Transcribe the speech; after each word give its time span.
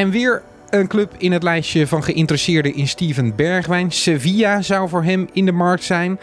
En 0.00 0.10
weer 0.10 0.42
een 0.70 0.86
club 0.86 1.14
in 1.18 1.32
het 1.32 1.42
lijstje 1.42 1.86
van 1.86 2.04
geïnteresseerden 2.04 2.74
in 2.74 2.88
Steven 2.88 3.36
Bergwijn. 3.36 3.90
Sevilla 3.90 4.62
zou 4.62 4.88
voor 4.88 5.02
hem 5.02 5.28
in 5.32 5.44
de 5.44 5.52
markt 5.52 5.84
zijn. 5.84 6.20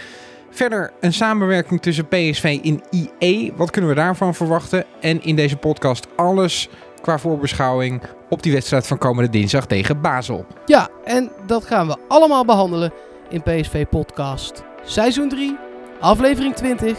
Verder 0.50 0.92
een 1.00 1.14
samenwerking 1.14 1.82
tussen 1.82 2.08
PSV 2.08 2.60
in 2.62 2.84
IE. 2.90 3.54
Wat 3.56 3.72
kunnen 3.72 3.90
we 3.90 3.96
daarvan 3.96 4.36
verwachten? 4.36 4.86
En 5.02 5.24
in 5.24 5.36
deze 5.36 5.58
podcast 5.58 6.08
alles 6.16 6.70
qua 7.02 7.18
voorbeschouwing 7.18 8.02
op 8.30 8.44
die 8.44 8.54
wedstrijd 8.54 8.88
van 8.88 8.98
komende 8.98 9.30
dinsdag 9.30 9.66
tegen 9.66 10.02
Basel. 10.02 10.46
Ja, 10.66 10.90
en 11.04 11.32
dat 11.46 11.66
gaan 11.66 11.88
we 11.88 11.98
allemaal 12.08 12.46
behandelen 12.46 12.94
in 13.30 13.44
PSV 13.44 13.86
Podcast 13.86 14.64
Seizoen 14.84 15.30
3, 15.30 15.58
aflevering 16.00 16.56
20, 16.56 16.98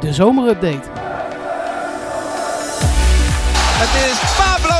de 0.00 0.12
zomerupdate. 0.12 0.88
Het 3.82 4.10
is 4.10 4.36
Pablo 4.36 4.79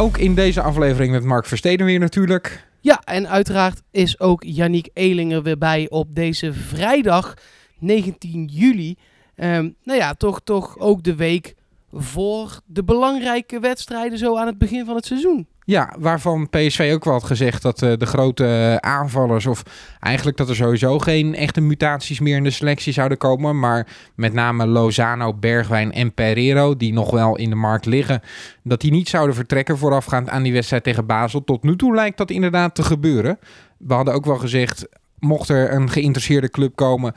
Ook 0.00 0.18
in 0.18 0.34
deze 0.34 0.62
aflevering 0.62 1.12
met 1.12 1.24
Mark 1.24 1.46
Versteden 1.46 1.86
weer 1.86 1.98
natuurlijk. 1.98 2.66
Ja, 2.80 3.00
en 3.04 3.28
uiteraard 3.28 3.82
is 3.90 4.20
ook 4.20 4.42
Yannick 4.44 4.88
Elinger 4.92 5.42
weer 5.42 5.58
bij 5.58 5.86
op 5.88 6.14
deze 6.14 6.52
vrijdag 6.52 7.34
19 7.78 8.44
juli. 8.52 8.96
Ehm, 9.34 9.68
nou 9.82 9.98
ja, 9.98 10.14
toch, 10.14 10.40
toch 10.44 10.78
ook 10.78 11.02
de 11.02 11.14
week 11.14 11.54
voor 11.92 12.60
de 12.66 12.84
belangrijke 12.84 13.60
wedstrijden 13.60 14.18
zo 14.18 14.36
aan 14.36 14.46
het 14.46 14.58
begin 14.58 14.84
van 14.84 14.96
het 14.96 15.06
seizoen. 15.06 15.46
Ja, 15.64 15.94
waarvan 15.98 16.48
PSV 16.48 16.90
ook 16.94 17.04
wel 17.04 17.12
had 17.12 17.24
gezegd 17.24 17.62
dat 17.62 17.82
uh, 17.82 17.92
de 17.96 18.06
grote 18.06 18.44
uh, 18.44 18.76
aanvallers, 18.76 19.46
of 19.46 19.62
eigenlijk 20.00 20.36
dat 20.36 20.48
er 20.48 20.56
sowieso 20.56 20.98
geen 20.98 21.34
echte 21.34 21.60
mutaties 21.60 22.20
meer 22.20 22.36
in 22.36 22.42
de 22.42 22.50
selectie 22.50 22.92
zouden 22.92 23.18
komen. 23.18 23.58
Maar 23.58 23.86
met 24.14 24.32
name 24.32 24.66
Lozano, 24.66 25.34
Bergwijn 25.34 25.92
en 25.92 26.14
Pereiro, 26.14 26.76
die 26.76 26.92
nog 26.92 27.10
wel 27.10 27.36
in 27.36 27.50
de 27.50 27.56
markt 27.56 27.86
liggen, 27.86 28.20
dat 28.62 28.80
die 28.80 28.90
niet 28.90 29.08
zouden 29.08 29.34
vertrekken 29.34 29.78
voorafgaand 29.78 30.28
aan 30.28 30.42
die 30.42 30.52
wedstrijd 30.52 30.82
tegen 30.82 31.06
Basel. 31.06 31.44
Tot 31.44 31.62
nu 31.62 31.76
toe 31.76 31.94
lijkt 31.94 32.18
dat 32.18 32.30
inderdaad 32.30 32.74
te 32.74 32.82
gebeuren. 32.82 33.38
We 33.78 33.94
hadden 33.94 34.14
ook 34.14 34.24
wel 34.24 34.38
gezegd, 34.38 34.88
mocht 35.18 35.48
er 35.48 35.72
een 35.72 35.90
geïnteresseerde 35.90 36.50
club 36.50 36.76
komen 36.76 37.14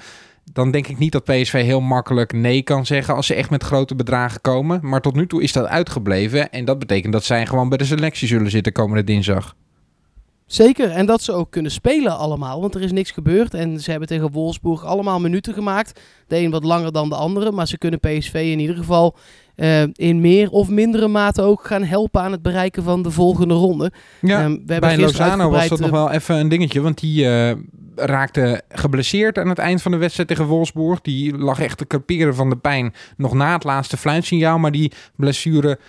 dan 0.52 0.72
denk 0.72 0.88
ik 0.88 0.98
niet 0.98 1.12
dat 1.12 1.24
PSV 1.24 1.64
heel 1.64 1.82
makkelijk 1.82 2.34
nee 2.34 2.62
kan 2.62 2.86
zeggen 2.86 3.16
als 3.16 3.28
ze 3.28 3.34
echt 3.34 3.50
met 3.50 3.64
grote 3.64 3.96
bedragen 3.96 4.42
komen. 4.42 4.80
Maar 4.82 5.02
tot 5.02 5.16
nu 5.16 5.28
toe 5.28 5.44
is 5.44 5.52
dat 5.52 5.66
uitgebleven. 5.66 6.52
En 6.52 6.66
dat 6.66 6.80
betekent 6.80 7.14
dat 7.14 7.24
zij 7.24 7.46
gewoon 7.46 7.70
bij 7.70 7.78
de 7.78 7.86
selectie 7.86 8.28
zullen 8.28 8.52
zitten 8.52 8.74
komende 8.74 9.04
dinsdag. 9.04 9.56
Zeker, 10.46 10.90
en 10.90 11.06
dat 11.06 11.22
ze 11.22 11.32
ook 11.32 11.52
kunnen 11.52 11.72
spelen 11.72 12.18
allemaal, 12.18 12.62
want 12.62 12.76
er 12.76 12.82
is 12.82 12.92
niks 12.92 13.12
gebeurd. 13.12 13.54
En 13.54 13.80
ze 13.80 13.92
hebben 13.92 14.08
tegen 14.08 14.32
Wolfsburg 14.32 14.86
allemaal 14.86 15.20
minuten 15.20 15.54
gemaakt. 15.54 16.02
De 16.28 16.38
een 16.38 16.52
wat 16.52 16.64
langer 16.64 16.92
dan 16.92 17.10
de 17.10 17.16
andere, 17.16 17.52
maar 17.52 17.68
ze 17.68 17.78
kunnen 17.78 18.00
PSV 18.00 18.34
in 18.34 18.60
ieder 18.60 18.76
geval 18.76 19.16
uh, 19.56 19.84
in 19.94 20.22
meer 20.22 20.50
of 20.50 20.70
mindere 20.70 21.08
mate 21.08 21.42
ook 21.42 21.66
gaan 21.66 21.84
helpen 21.84 22.22
aan 22.22 22.32
het 22.32 22.42
bereiken 22.42 22.84
van 22.84 23.02
de 23.02 23.12
volgende 23.12 23.54
ronde. 23.54 23.92
Ja, 24.22 24.44
um, 24.44 24.64
we 24.66 24.80
bij 24.80 24.98
Lozano 24.98 25.50
was 25.50 25.68
dat 25.68 25.80
nog 25.80 25.90
wel 25.90 26.12
even 26.12 26.36
een 26.36 26.50
dingetje, 26.50 26.82
want 26.82 27.00
die 27.00 27.26
uh, 27.26 27.52
raakte 27.96 28.62
geblesseerd 28.70 29.38
aan 29.38 29.50
het 29.50 29.58
eind 29.58 29.82
van 29.82 29.92
de 29.92 29.98
wedstrijd 29.98 30.30
tegen 30.30 30.46
Wolfsburg. 30.46 31.02
Die 31.02 31.38
lag 31.38 31.60
echt 31.60 31.78
te 31.78 31.86
kaperen 31.86 32.36
van 32.36 32.50
de 32.50 32.58
pijn 32.58 32.94
nog 33.18 33.34
na 33.34 33.54
het 33.54 33.64
laatste 33.64 33.98
fluitsignaal, 33.98 34.60
maar 34.60 34.72
die 34.72 34.92
blessure 35.16 35.80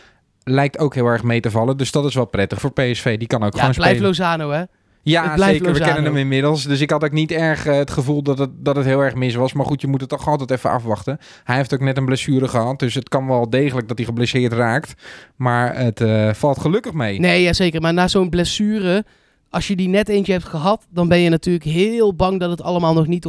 lijkt 0.45 0.79
ook 0.79 0.95
heel 0.95 1.07
erg 1.07 1.23
mee 1.23 1.41
te 1.41 1.51
vallen. 1.51 1.77
Dus 1.77 1.91
dat 1.91 2.05
is 2.05 2.15
wel 2.15 2.25
prettig 2.25 2.61
voor 2.61 2.73
PSV. 2.73 3.19
Die 3.19 3.27
kan 3.27 3.43
ook 3.43 3.53
ja, 3.53 3.59
gewoon 3.59 3.75
spelen. 3.75 3.97
blijft 3.97 4.19
Lozano, 4.19 4.51
hè? 4.51 4.63
Ja, 5.05 5.39
zeker. 5.39 5.73
We 5.73 5.79
kennen 5.79 6.05
hem 6.05 6.17
inmiddels. 6.17 6.65
Dus 6.65 6.81
ik 6.81 6.91
had 6.91 7.05
ook 7.05 7.13
niet 7.13 7.31
erg 7.31 7.67
uh, 7.67 7.75
het 7.75 7.91
gevoel 7.91 8.23
dat 8.23 8.39
het, 8.39 8.51
dat 8.57 8.77
het 8.77 8.85
heel 8.85 9.01
erg 9.01 9.15
mis 9.15 9.35
was. 9.35 9.53
Maar 9.53 9.67
goed, 9.67 9.81
je 9.81 9.87
moet 9.87 10.01
het 10.01 10.11
toch 10.11 10.29
altijd 10.29 10.51
even 10.51 10.71
afwachten. 10.71 11.19
Hij 11.45 11.57
heeft 11.57 11.75
ook 11.75 11.81
net 11.81 11.97
een 11.97 12.05
blessure 12.05 12.49
gehad. 12.49 12.79
Dus 12.79 12.95
het 12.95 13.09
kan 13.09 13.27
wel 13.27 13.51
degelijk 13.51 13.89
dat 13.89 13.97
hij 13.97 14.07
geblesseerd 14.07 14.53
raakt. 14.53 14.95
Maar 15.37 15.77
het 15.77 16.01
uh, 16.01 16.33
valt 16.33 16.61
gelukkig 16.61 16.93
mee. 16.93 17.21
Nee, 17.21 17.43
ja, 17.43 17.53
zeker. 17.53 17.81
Maar 17.81 17.95
na 17.95 18.09
zo'n 18.09 18.29
blessure, 18.29 19.05
als 19.51 19.69
je 19.69 19.77
die 19.77 19.89
net 19.89 20.09
eentje 20.09 20.33
hebt 20.33 20.45
gehad... 20.45 20.87
dan 20.91 21.09
ben 21.09 21.19
je 21.19 21.29
natuurlijk 21.29 21.65
heel 21.65 22.15
bang 22.15 22.41
dat 22.41 22.51
het 22.51 22.63
allemaal 22.63 22.95
nog 22.95 23.07
niet 23.07 23.27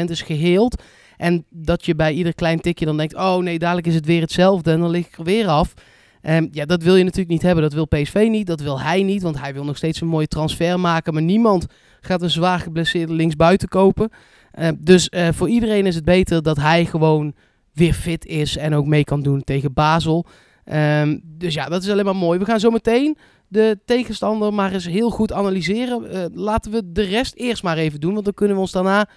100% 0.00 0.04
is 0.04 0.22
geheeld. 0.22 0.82
En 1.16 1.44
dat 1.50 1.86
je 1.86 1.94
bij 1.94 2.12
ieder 2.12 2.34
klein 2.34 2.60
tikje 2.60 2.84
dan 2.84 2.96
denkt... 2.96 3.14
oh 3.14 3.36
nee, 3.36 3.58
dadelijk 3.58 3.86
is 3.86 3.94
het 3.94 4.06
weer 4.06 4.20
hetzelfde 4.20 4.70
en 4.70 4.80
dan 4.80 4.90
lig 4.90 5.06
ik 5.06 5.18
er 5.18 5.24
weer 5.24 5.46
af... 5.46 5.74
Um, 6.22 6.48
ja, 6.52 6.64
dat 6.64 6.82
wil 6.82 6.96
je 6.96 7.04
natuurlijk 7.04 7.30
niet 7.30 7.42
hebben. 7.42 7.62
Dat 7.62 7.72
wil 7.72 7.86
PSV 7.86 8.26
niet, 8.30 8.46
dat 8.46 8.60
wil 8.60 8.80
hij 8.80 9.02
niet. 9.02 9.22
Want 9.22 9.40
hij 9.40 9.52
wil 9.52 9.64
nog 9.64 9.76
steeds 9.76 10.00
een 10.00 10.08
mooie 10.08 10.26
transfer 10.26 10.80
maken. 10.80 11.12
Maar 11.12 11.22
niemand 11.22 11.66
gaat 12.00 12.22
een 12.22 12.30
zwaar 12.30 12.58
geblesseerde 12.58 13.12
linksbuiten 13.12 13.68
kopen. 13.68 14.10
Uh, 14.58 14.68
dus 14.78 15.08
uh, 15.10 15.28
voor 15.32 15.48
iedereen 15.48 15.86
is 15.86 15.94
het 15.94 16.04
beter 16.04 16.42
dat 16.42 16.56
hij 16.56 16.84
gewoon 16.84 17.34
weer 17.72 17.92
fit 17.92 18.26
is. 18.26 18.56
En 18.56 18.74
ook 18.74 18.86
mee 18.86 19.04
kan 19.04 19.22
doen 19.22 19.44
tegen 19.44 19.72
Basel. 19.72 20.26
Um, 20.64 21.20
dus 21.24 21.54
ja, 21.54 21.68
dat 21.68 21.82
is 21.82 21.90
alleen 21.90 22.04
maar 22.04 22.16
mooi. 22.16 22.38
We 22.38 22.44
gaan 22.44 22.60
zo 22.60 22.70
meteen 22.70 23.16
de 23.48 23.78
tegenstander 23.84 24.54
maar 24.54 24.72
eens 24.72 24.86
heel 24.86 25.10
goed 25.10 25.32
analyseren. 25.32 26.14
Uh, 26.14 26.24
laten 26.32 26.72
we 26.72 26.92
de 26.92 27.02
rest 27.02 27.34
eerst 27.34 27.62
maar 27.62 27.76
even 27.76 28.00
doen. 28.00 28.12
Want 28.12 28.24
dan 28.24 28.34
kunnen 28.34 28.56
we 28.56 28.62
ons 28.62 28.72
daarna 28.72 29.08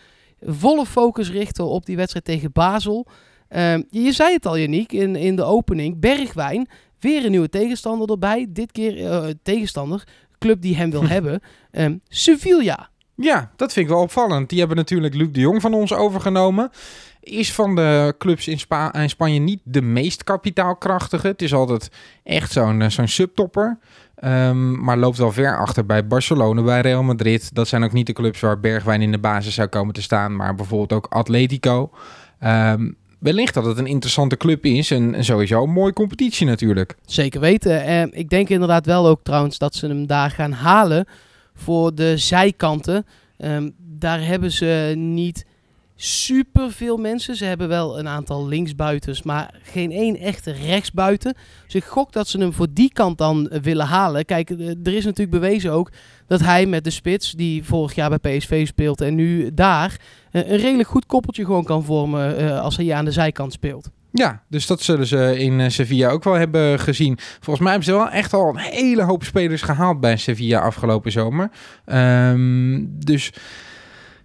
volle 0.42 0.86
focus 0.86 1.32
richten 1.32 1.66
op 1.66 1.86
die 1.86 1.96
wedstrijd 1.96 2.26
tegen 2.26 2.52
Basel. 2.52 3.08
Je 3.90 4.12
zei 4.12 4.34
het 4.34 4.46
al, 4.46 4.58
Janiek, 4.58 4.92
in, 4.92 5.16
in 5.16 5.36
de 5.36 5.44
opening. 5.44 6.00
Bergwijn 6.00 6.68
Weer 7.02 7.26
een 7.26 7.32
nieuwe 7.32 7.50
tegenstander 7.50 8.10
erbij. 8.10 8.48
Dit 8.50 8.72
keer 8.72 8.98
uh, 8.98 9.24
tegenstander, 9.44 10.04
club 10.40 10.62
die 10.62 10.76
hem 10.76 10.92
wil 10.92 11.08
hebben. 11.18 11.42
Um, 11.72 12.02
Sevilla. 12.08 12.90
Ja, 13.16 13.52
dat 13.56 13.74
vind 13.74 13.86
ik 13.86 13.92
wel 13.92 14.02
opvallend. 14.02 14.50
Die 14.50 14.60
hebben 14.60 14.78
natuurlijk 14.78 15.14
Luc 15.14 15.28
de 15.32 15.40
Jong 15.40 15.62
van 15.62 15.74
ons 15.74 15.94
overgenomen. 15.94 16.70
Is 17.20 17.54
van 17.54 17.76
de 17.76 18.16
clubs 18.18 18.48
in, 18.48 18.60
Spa 18.60 18.94
in 18.94 19.10
Spanje 19.10 19.40
niet 19.40 19.60
de 19.64 19.82
meest 19.82 20.24
kapitaalkrachtige. 20.24 21.28
Het 21.28 21.42
is 21.42 21.54
altijd 21.54 21.92
echt 22.24 22.52
zo'n 22.52 22.92
zo'n 22.92 23.08
subtopper. 23.08 23.80
Um, 24.24 24.84
maar 24.84 24.98
loopt 24.98 25.18
wel 25.18 25.32
ver 25.32 25.58
achter 25.58 25.86
bij 25.86 26.08
Barcelona, 26.08 26.62
bij 26.62 26.82
Real 26.82 27.04
Madrid. 27.04 27.56
Dat 27.56 27.68
zijn 27.68 27.84
ook 27.84 27.92
niet 27.92 28.08
de 28.08 28.14
clubs 28.14 28.40
waar 28.40 28.60
Bergwijn 28.60 29.02
in 29.02 29.12
de 29.12 29.20
basis 29.20 29.54
zou 29.54 29.68
komen 29.68 29.94
te 29.94 30.02
staan. 30.02 30.36
Maar 30.36 30.56
bijvoorbeeld 30.56 30.94
ook 30.94 31.14
Atletico. 31.14 31.92
Um, 32.44 32.96
wellicht 33.22 33.54
dat 33.54 33.66
het 33.66 33.78
een 33.78 33.88
interessante 33.88 34.38
club 34.38 34.66
is 34.66 34.92
en, 34.92 35.26
sowieso 35.26 35.64
een 35.64 35.72
mooie 35.72 35.94
competitie 35.94 36.46
natuurlijk. 36.48 36.96
Zeker 37.06 37.40
weten. 37.40 37.84
En 37.84 38.10
ik 38.14 38.30
denk 38.30 38.50
inderdaad 38.50 38.86
wel 38.86 39.08
ook 39.08 39.24
trouwens 39.24 39.58
dat 39.58 39.76
ze 39.76 39.88
hem 39.88 40.08
daar 40.08 40.32
gaan 40.32 40.52
halen 40.52 41.06
voor 41.54 41.96
de 41.96 42.18
zijkanten. 42.18 43.06
Um, 43.38 43.74
daar 43.78 44.26
hebben 44.26 44.52
ze 44.52 44.94
niet 44.98 45.46
super 46.04 46.72
veel 46.72 46.98
mensen. 46.98 47.36
Ze 47.36 47.46
hebben 47.46 47.68
wel 47.68 48.00
een 48.00 48.08
aantal 48.08 48.48
linksbuitens, 48.48 49.24
maar 49.24 49.54
geen 49.64 49.92
één 49.92 50.18
echte 50.18 50.52
rechtsbuiten. 50.52 51.36
Dus 51.66 51.76
ik 51.76 51.84
gok 51.84 52.12
dat 52.12 52.28
ze 52.28 52.38
hem 52.38 52.54
voor 52.54 52.68
die 52.74 52.94
kant 52.94 53.18
dan 53.18 53.52
willen 53.62 53.86
halen. 53.86 54.26
Kijk, 54.26 54.50
er 54.84 54.94
is 54.94 55.06
natuurlijk 55.06 55.42
bewezen 55.42 55.72
ook 55.72 55.92
dat 56.28 56.40
hij 56.40 56.66
met 56.66 56.84
de 56.84 56.90
spits, 56.90 57.32
die 57.32 57.64
vorig 57.64 57.96
jaar 57.96 58.20
bij 58.20 58.38
PSV 58.38 58.68
speelt 58.68 59.02
en 59.02 59.16
nu 59.16 59.54
daar, 59.54 60.00
een 60.32 60.58
redelijk 60.58 60.90
goed 60.90 61.06
koppeltje 61.06 61.46
gewoon 61.46 61.64
kan 61.64 61.84
vormen 61.84 62.62
als 62.62 62.78
hij 62.78 62.94
aan 62.94 63.06
de 63.06 63.12
zijkant 63.12 63.54
speelt. 63.54 63.90
Ja, 64.12 64.44
dus 64.50 64.68
dat 64.68 64.82
zullen 64.82 65.08
ze 65.08 65.40
in 65.40 65.72
Sevilla 65.72 66.10
ook 66.10 66.24
wel 66.24 66.34
hebben 66.34 66.80
gezien. 66.80 67.18
Volgens 67.20 67.60
mij 67.60 67.72
hebben 67.72 67.90
ze 67.90 67.96
wel 67.96 68.10
echt 68.10 68.34
al 68.34 68.50
een 68.50 68.58
hele 68.58 69.04
hoop 69.04 69.24
spelers 69.24 69.62
gehaald 69.62 70.00
bij 70.00 70.18
Sevilla 70.18 70.60
afgelopen 70.60 71.12
zomer. 71.12 71.50
Um, 71.86 72.90
dus 73.06 73.32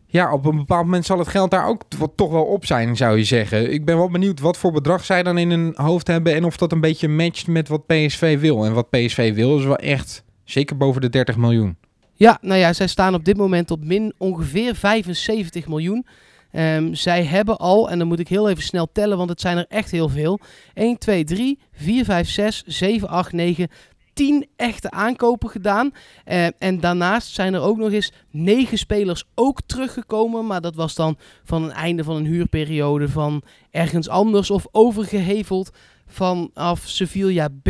ja, 0.06 0.32
op 0.32 0.44
een 0.44 0.56
bepaald 0.56 0.84
moment 0.84 1.06
zal 1.06 1.18
het 1.18 1.28
geld 1.28 1.50
daar 1.50 1.66
ook 1.66 1.82
toch 2.16 2.30
wel 2.30 2.44
op 2.44 2.66
zijn, 2.66 2.96
zou 2.96 3.16
je 3.16 3.24
zeggen. 3.24 3.72
Ik 3.72 3.84
ben 3.84 3.96
wel 3.96 4.10
benieuwd 4.10 4.40
wat 4.40 4.56
voor 4.56 4.72
bedrag 4.72 5.04
zij 5.04 5.22
dan 5.22 5.38
in 5.38 5.50
hun 5.50 5.72
hoofd 5.76 6.06
hebben 6.06 6.34
en 6.34 6.44
of 6.44 6.56
dat 6.56 6.72
een 6.72 6.80
beetje 6.80 7.08
matcht 7.08 7.46
met 7.46 7.68
wat 7.68 7.86
PSV 7.86 8.38
wil. 8.40 8.64
En 8.64 8.72
wat 8.72 8.90
PSV 8.90 9.34
wil 9.34 9.58
is 9.58 9.64
wel 9.64 9.76
echt 9.76 10.24
zeker 10.44 10.76
boven 10.76 11.00
de 11.00 11.08
30 11.08 11.36
miljoen. 11.36 11.76
Ja, 12.12 12.38
nou 12.40 12.60
ja, 12.60 12.72
zij 12.72 12.86
staan 12.86 13.14
op 13.14 13.24
dit 13.24 13.36
moment 13.36 13.70
op 13.70 13.84
min 13.84 14.14
ongeveer 14.18 14.74
75 14.74 15.68
miljoen. 15.68 16.06
Um, 16.52 16.94
zij 16.94 17.24
hebben 17.24 17.56
al, 17.56 17.90
en 17.90 17.98
dan 17.98 18.08
moet 18.08 18.18
ik 18.18 18.28
heel 18.28 18.48
even 18.48 18.62
snel 18.62 18.88
tellen, 18.92 19.16
want 19.16 19.30
het 19.30 19.40
zijn 19.40 19.56
er 19.56 19.66
echt 19.68 19.90
heel 19.90 20.08
veel. 20.08 20.40
1, 20.74 20.98
2, 20.98 21.24
3, 21.24 21.58
4, 21.72 22.04
5, 22.04 22.28
6, 22.28 22.62
7, 22.66 23.08
8, 23.08 23.32
9, 23.32 23.68
10 24.16 24.46
echte 24.56 24.90
aankopen 24.90 25.48
gedaan. 25.48 25.90
Uh, 26.26 26.46
en 26.58 26.80
daarnaast 26.80 27.34
zijn 27.34 27.54
er 27.54 27.60
ook 27.60 27.76
nog 27.76 27.92
eens 27.92 28.12
9 28.30 28.78
spelers 28.78 29.24
ook 29.34 29.60
teruggekomen. 29.66 30.46
Maar 30.46 30.60
dat 30.60 30.74
was 30.74 30.94
dan 30.94 31.16
van 31.44 31.62
een 31.62 31.72
einde 31.72 32.04
van 32.04 32.16
een 32.16 32.26
huurperiode 32.26 33.08
van 33.08 33.42
ergens 33.70 34.08
anders 34.08 34.50
of 34.50 34.66
overgeheveld 34.70 35.70
vanaf 36.06 36.82
Sevilla 36.84 37.48
B. 37.62 37.68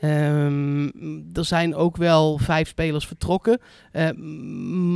Ehm, 0.00 0.84
er 1.32 1.44
zijn 1.44 1.74
ook 1.74 1.96
wel 1.96 2.38
vijf 2.38 2.68
spelers 2.68 3.06
vertrokken. 3.06 3.60
Uh, 3.92 4.10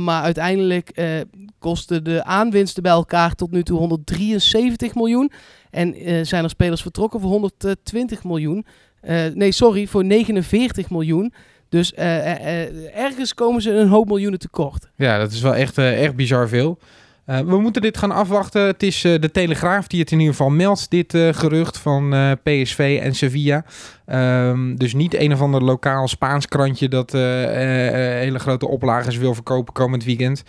maar 0.03 0.23
uiteindelijk 0.23 0.91
uh, 0.99 1.21
kosten 1.59 2.03
de 2.03 2.23
aanwinsten 2.23 2.83
bij 2.83 2.91
elkaar 2.91 3.35
tot 3.35 3.51
nu 3.51 3.63
toe 3.63 3.77
173 3.77 4.95
miljoen. 4.95 5.31
En 5.69 6.25
zijn 6.25 6.43
er 6.43 6.49
spelers 6.49 6.81
vertrokken 6.81 7.19
voor 7.19 7.29
120 7.29 8.23
miljoen. 8.23 8.65
Nee, 9.33 9.51
sorry, 9.51 9.87
voor 9.87 10.05
49 10.05 10.89
miljoen. 10.89 11.33
Dus 11.69 11.93
ergens 12.93 13.33
komen 13.33 13.61
ze 13.61 13.71
een 13.71 13.87
hoop 13.87 14.07
miljoenen 14.07 14.39
tekort. 14.39 14.89
Ja, 14.95 15.17
dat 15.17 15.31
is 15.31 15.41
wel 15.41 15.55
echt, 15.55 15.77
echt 15.77 16.15
bizar 16.15 16.47
veel. 16.47 16.79
Uh, 17.27 17.39
we 17.39 17.59
moeten 17.59 17.81
dit 17.81 17.97
gaan 17.97 18.11
afwachten. 18.11 18.61
Het 18.61 18.83
is 18.83 19.03
uh, 19.03 19.19
de 19.19 19.31
Telegraaf 19.31 19.87
die 19.87 19.99
het 19.99 20.11
in 20.11 20.19
ieder 20.19 20.33
geval 20.35 20.49
meldt, 20.49 20.89
dit 20.89 21.13
uh, 21.13 21.33
gerucht 21.33 21.77
van 21.77 22.09
PSV 22.43 22.99
en 23.01 23.15
Sevilla. 23.15 23.63
Um, 24.11 24.77
dus 24.77 24.93
niet 24.93 25.15
een 25.15 25.33
of 25.33 25.41
ander 25.41 25.63
lokaal 25.63 26.07
Spaans 26.07 26.47
krantje 26.47 26.89
dat 26.89 27.11
hele 27.11 28.39
grote 28.39 28.67
oplages 28.67 29.17
wil 29.17 29.33
verkopen 29.33 29.73
komend 29.73 30.03
weekend. 30.03 30.43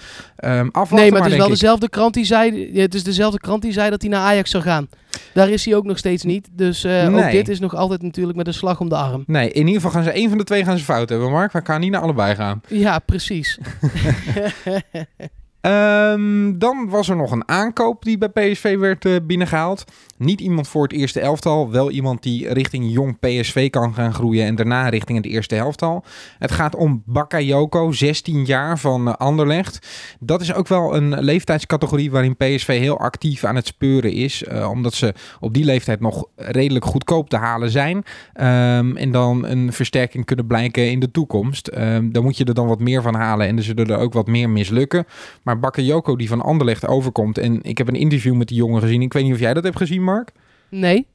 Um, 0.44 0.70
nee, 0.90 1.10
maar 1.10 1.22
het 1.22 1.32
is 1.32 1.36
wel 1.36 1.48
dezelfde 1.48 1.88
krant 1.88 2.14
die 2.14 2.24
zei. 2.24 2.70
Het 2.80 2.94
is 2.94 3.04
dezelfde 3.04 3.38
krant 3.38 3.62
die 3.62 3.72
zei 3.72 3.90
dat 3.90 4.00
hij 4.00 4.10
naar 4.10 4.20
Ajax 4.20 4.50
zou 4.50 4.62
gaan. 4.62 4.88
Daar 5.34 5.48
is 5.48 5.64
hij 5.64 5.74
ook 5.74 5.84
nog 5.84 5.98
steeds 5.98 6.24
niet. 6.24 6.48
Dus 6.52 6.82
nee. 6.82 7.24
ook 7.24 7.30
dit 7.30 7.48
is 7.48 7.60
nog 7.60 7.74
altijd 7.74 8.02
natuurlijk 8.02 8.36
met 8.36 8.46
een 8.46 8.54
slag 8.54 8.80
om 8.80 8.88
de 8.88 8.96
arm. 8.96 9.24
Nee, 9.26 9.50
in 9.50 9.66
ieder 9.66 9.74
geval 9.74 9.90
gaan 9.90 10.02
ze 10.02 10.10
één 10.10 10.28
van 10.28 10.38
de 10.38 10.44
twee 10.44 10.64
gaan 10.64 10.78
ze 10.78 10.84
fout 10.84 11.08
hebben, 11.08 11.30
Mark. 11.30 11.52
We 11.52 11.60
gaan 11.64 11.80
niet 11.80 11.90
naar 11.90 12.02
allebei 12.02 12.34
gaan. 12.34 12.60
Ja, 12.68 12.98
precies. 12.98 13.58
Um, 15.60 16.58
dan 16.58 16.88
was 16.88 17.08
er 17.08 17.16
nog 17.16 17.30
een 17.30 17.48
aankoop 17.48 18.04
die 18.04 18.18
bij 18.18 18.28
PSV 18.28 18.78
werd 18.78 19.04
uh, 19.04 19.16
binnengehaald. 19.22 19.84
Niet 20.16 20.40
iemand 20.40 20.68
voor 20.68 20.82
het 20.82 20.92
eerste 20.92 21.20
elftal, 21.20 21.70
wel 21.70 21.90
iemand 21.90 22.22
die 22.22 22.52
richting 22.52 22.92
jong 22.92 23.18
PSV 23.18 23.70
kan 23.70 23.94
gaan 23.94 24.14
groeien 24.14 24.46
en 24.46 24.54
daarna 24.54 24.88
richting 24.88 25.18
het 25.18 25.26
eerste 25.26 25.56
elftal. 25.56 26.04
Het 26.38 26.50
gaat 26.50 26.76
om 26.76 27.02
Bakayoko, 27.06 27.92
16 27.92 28.44
jaar 28.44 28.78
van 28.78 29.08
uh, 29.08 29.14
Anderlecht. 29.14 29.88
Dat 30.20 30.40
is 30.40 30.54
ook 30.54 30.68
wel 30.68 30.96
een 30.96 31.20
leeftijdscategorie 31.20 32.10
waarin 32.10 32.36
PSV 32.36 32.78
heel 32.78 32.98
actief 32.98 33.44
aan 33.44 33.56
het 33.56 33.66
speuren 33.66 34.12
is, 34.12 34.42
uh, 34.42 34.70
omdat 34.70 34.94
ze 34.94 35.14
op 35.40 35.54
die 35.54 35.64
leeftijd 35.64 36.00
nog 36.00 36.24
redelijk 36.36 36.84
goedkoop 36.84 37.30
te 37.30 37.36
halen 37.36 37.70
zijn. 37.70 37.96
Um, 37.96 38.96
en 38.96 39.10
dan 39.12 39.46
een 39.46 39.72
versterking 39.72 40.24
kunnen 40.24 40.46
blijken 40.46 40.90
in 40.90 41.00
de 41.00 41.10
toekomst. 41.10 41.70
Um, 41.78 42.12
dan 42.12 42.22
moet 42.22 42.36
je 42.36 42.44
er 42.44 42.54
dan 42.54 42.66
wat 42.66 42.80
meer 42.80 43.02
van 43.02 43.14
halen 43.14 43.46
en 43.46 43.56
er 43.56 43.62
zullen 43.62 43.86
er 43.86 43.98
ook 43.98 44.12
wat 44.12 44.26
meer 44.26 44.50
mislukken. 44.50 45.06
Maar 45.48 45.58
Bakayoko 45.58 46.16
die 46.16 46.28
van 46.28 46.40
Anderlecht 46.40 46.86
overkomt. 46.86 47.38
En 47.38 47.62
ik 47.62 47.78
heb 47.78 47.88
een 47.88 47.94
interview 47.94 48.34
met 48.34 48.48
die 48.48 48.56
jongen 48.56 48.80
gezien. 48.80 49.02
Ik 49.02 49.12
weet 49.12 49.24
niet 49.24 49.32
of 49.32 49.38
jij 49.38 49.54
dat 49.54 49.64
hebt 49.64 49.76
gezien, 49.76 50.02
Mark. 50.02 50.32
Nee. 50.70 51.06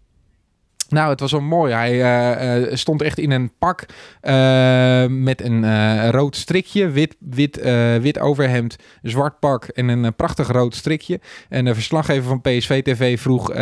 Nou, 0.89 1.09
het 1.09 1.19
was 1.19 1.31
wel 1.31 1.41
mooi. 1.41 1.74
Hij 1.74 1.94
uh, 1.94 2.62
uh, 2.62 2.75
stond 2.75 3.01
echt 3.01 3.18
in 3.18 3.31
een 3.31 3.51
pak 3.59 3.85
uh, 4.21 5.06
met 5.07 5.41
een 5.41 6.12
rood 6.12 6.35
strikje, 6.35 6.89
wit, 6.89 7.15
wit, 7.19 7.62
wit 8.01 8.19
overhemd, 8.19 8.75
zwart 9.01 9.39
pak 9.39 9.65
en 9.65 9.88
een 9.88 10.15
prachtig 10.15 10.47
rood 10.47 10.75
strikje. 10.75 11.19
En 11.50 11.65
de 11.65 11.74
verslaggever 11.74 12.24
van 12.24 12.41
PSV 12.41 12.81
TV 12.81 13.19
vroeg, 13.19 13.53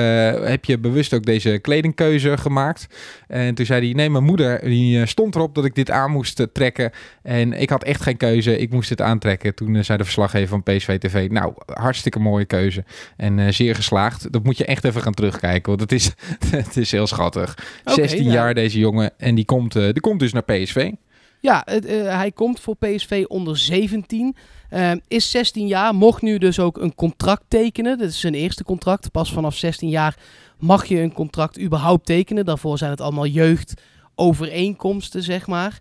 heb 0.46 0.66
je 0.66 0.80
bewust 0.80 1.14
ook 1.14 1.26
deze 1.26 1.60
kledingkeuze 1.62 2.38
gemaakt? 2.38 2.88
En 3.28 3.56
toen 3.56 3.66
zei 3.66 3.86
hij, 3.86 3.94
nee, 3.94 4.10
mijn 4.10 4.24
moeder 4.24 4.64
die 4.64 5.06
stond 5.06 5.36
erop 5.36 5.56
dat 5.56 5.66
ik 5.66 5.76
dit 5.76 5.92
aan 5.92 6.12
moest 6.12 6.48
trekken. 6.54 6.92
En 7.24 7.54
ik 7.54 7.70
had 7.70 7.84
echt 7.84 8.02
geen 8.02 8.18
keuze, 8.18 8.58
ik 8.58 8.72
moest 8.72 8.90
het 8.90 9.02
aantrekken. 9.02 9.56
Toen 9.56 9.84
zei 9.84 9.98
de 9.98 10.04
verslaggever 10.04 10.48
van 10.48 10.64
PSV 10.64 10.98
TV, 10.98 11.30
nou, 11.30 11.54
hartstikke 11.66 12.20
mooie 12.20 12.46
keuze. 12.46 12.84
En 13.18 13.54
zeer 13.54 13.76
geslaagd. 13.76 14.32
Dat 14.32 14.44
moet 14.44 14.58
je 14.58 14.66
echt 14.66 14.84
even 14.84 15.02
gaan 15.02 15.14
terugkijken, 15.14 15.70
want 15.70 15.82
het 15.82 15.92
is, 15.92 16.12
het 16.64 16.78
is 16.78 16.92
heel 16.92 17.08
schattig. 17.12 17.58
16 17.86 18.24
jaar 18.24 18.54
deze 18.54 18.80
jongen 18.80 19.12
en 19.18 19.36
die 19.36 19.46
komt, 19.46 19.76
uh, 19.76 19.84
die 19.84 20.02
komt 20.02 20.20
dus 20.20 20.34
naar 20.34 20.44
PSV. 20.44 20.92
Ja, 21.40 21.68
uh, 21.68 22.16
hij 22.16 22.32
komt 22.32 22.60
voor 22.60 22.76
PSV 22.76 23.24
onder 23.28 23.58
17. 23.58 24.36
Uh, 24.74 24.92
is 25.08 25.32
16 25.32 25.68
jaar, 25.68 25.96
mocht 25.96 26.22
nu 26.22 26.38
dus 26.38 26.60
ook 26.60 26.78
een 26.78 26.96
contract 26.96 27.44
tekenen. 27.48 27.98
Dat 27.98 28.10
is 28.10 28.20
zijn 28.20 28.34
eerste 28.34 28.64
contract. 28.64 29.12
Pas 29.12 29.34
vanaf 29.34 29.56
16 29.56 29.90
jaar 29.90 30.18
mag 30.60 30.86
je 30.86 31.00
een 31.00 31.14
contract 31.14 31.60
überhaupt 31.60 32.06
tekenen. 32.06 32.46
Daarvoor 32.46 32.78
zijn 32.78 32.92
het 32.92 33.02
allemaal 33.02 33.26
jeugdovereenkomsten, 33.26 35.24
zeg 35.24 35.48
maar. 35.48 35.80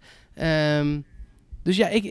Um, 0.79 1.05
dus 1.71 1.79
ja, 1.79 1.89
ik, 1.89 2.05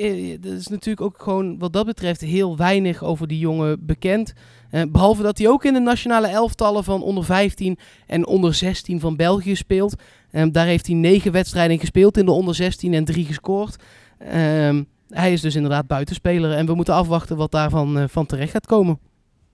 er 0.44 0.54
is 0.54 0.68
natuurlijk 0.68 1.02
ook 1.02 1.22
gewoon 1.22 1.58
wat 1.58 1.74
dat 1.74 1.86
betreft 1.86 2.22
heel 2.22 2.58
weinig 2.58 3.04
over 3.04 3.28
die 3.28 3.40
jongen 3.40 3.86
bekend. 3.86 4.34
Uh, 4.72 4.82
behalve 4.90 5.22
dat 5.22 5.38
hij 5.38 5.48
ook 5.48 5.66
in 5.66 5.74
de 5.74 5.80
nationale 5.80 6.28
elftallen 6.28 6.84
van 6.84 7.02
onder 7.02 7.24
15 7.24 7.78
en 8.08 8.28
onder 8.28 8.54
16 8.54 9.00
van 9.00 9.16
België 9.16 9.56
speelt. 9.56 9.96
Um, 10.32 10.52
daar 10.52 10.66
heeft 10.66 10.88
hij 10.88 10.96
negen 10.96 11.32
wedstrijden 11.32 11.80
gespeeld 11.80 12.18
in 12.18 12.26
de 12.26 12.32
onder 12.32 12.56
16 12.56 12.94
en 12.94 13.06
drie 13.06 13.26
gescoord. 13.26 13.76
Um, 14.36 14.88
hij 15.10 15.34
is 15.34 15.42
dus 15.42 15.56
inderdaad 15.56 15.88
buitenspeler 15.88 16.52
en 16.52 16.66
we 16.66 16.76
moeten 16.76 16.94
afwachten 16.94 17.38
wat 17.38 17.52
daarvan 17.52 17.98
uh, 17.98 18.04
van 18.08 18.26
terecht 18.26 18.52
gaat 18.52 18.66
komen. 18.66 19.00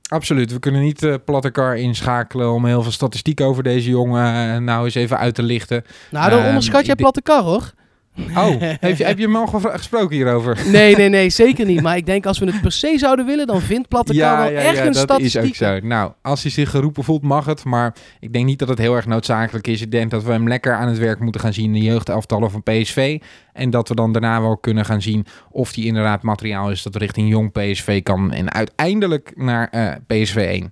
Absoluut. 0.10 0.52
We 0.52 0.60
kunnen 0.60 0.82
niet 0.82 1.04
uh, 1.04 1.16
Plattekar 1.26 1.78
inschakelen 1.78 2.52
om 2.52 2.66
heel 2.66 2.82
veel 2.82 2.92
statistiek 2.92 3.42
over 3.42 3.64
deze 3.64 3.90
jongen 3.90 4.64
nou 4.64 4.86
eens 4.86 4.96
even 4.96 5.18
uit 5.18 5.36
te 5.36 5.44
lichten. 5.44 5.84
Nou, 6.12 6.30
dan 6.30 6.46
onderschat 6.46 6.86
jij 6.86 6.96
Plattekar 6.96 7.44
hoor. 7.44 7.74
Oh, 8.18 8.56
heb 8.60 8.98
je, 8.98 9.04
heb 9.04 9.18
je 9.18 9.24
hem 9.24 9.36
al 9.36 9.48
gesproken 9.48 10.16
hierover? 10.16 10.58
Nee, 10.72 10.96
nee, 10.96 11.10
nee, 11.10 11.30
zeker 11.30 11.66
niet. 11.66 11.82
Maar 11.82 11.98
ik 11.98 12.06
denk 12.06 12.26
als 12.26 12.40
we 12.40 12.46
het 12.46 12.62
per 12.62 12.72
se 12.72 12.98
zouden 12.98 13.26
willen, 13.26 13.48
dan 13.48 13.62
vindt 13.62 13.88
Platte 13.88 14.14
ja, 14.14 14.38
wel 14.38 14.52
ja, 14.52 14.60
echt 14.60 14.78
ja, 14.78 14.86
een 14.86 15.08
dat 15.08 15.20
is 15.20 15.38
ook 15.38 15.56
zo. 15.56 15.80
Nou, 15.80 16.12
als 16.22 16.42
hij 16.42 16.52
zich 16.52 16.70
geroepen 16.70 17.04
voelt, 17.04 17.22
mag 17.22 17.46
het. 17.46 17.64
Maar 17.64 17.96
ik 18.20 18.34
denk 18.34 18.46
niet 18.46 18.60
dat 18.60 18.68
het 18.68 18.78
heel 18.78 18.96
erg 18.96 19.06
noodzakelijk 19.06 19.68
is. 19.68 19.82
Ik 19.82 19.92
denk 19.92 20.12
dat 20.12 20.24
we 20.24 20.32
hem 20.32 20.48
lekker 20.48 20.76
aan 20.76 20.88
het 20.88 20.98
werk 20.98 21.20
moeten 21.20 21.42
gaan 21.42 21.54
zien 21.54 21.66
in 21.66 21.74
de 21.74 21.86
jeugdelftallen 21.86 22.52
van 22.52 22.64
PSV. 22.64 23.20
En 23.54 23.70
dat 23.70 23.88
we 23.88 23.96
dan 23.96 24.12
daarna 24.12 24.42
wel 24.42 24.58
kunnen 24.58 24.86
gaan 24.86 25.02
zien 25.02 25.26
of 25.52 25.76
hij 25.76 25.84
inderdaad 25.84 26.24
materiaal 26.24 26.72
is 26.72 26.84
dat 26.84 26.96
richting 26.96 27.30
jong 27.30 27.52
PSV 27.52 28.04
kan. 28.04 28.32
En 28.32 28.52
uiteindelijk 28.52 29.32
naar 29.36 29.70
uh, 29.72 29.88
eh, 29.88 29.96
PSV 30.08 30.36
1. 30.36 30.72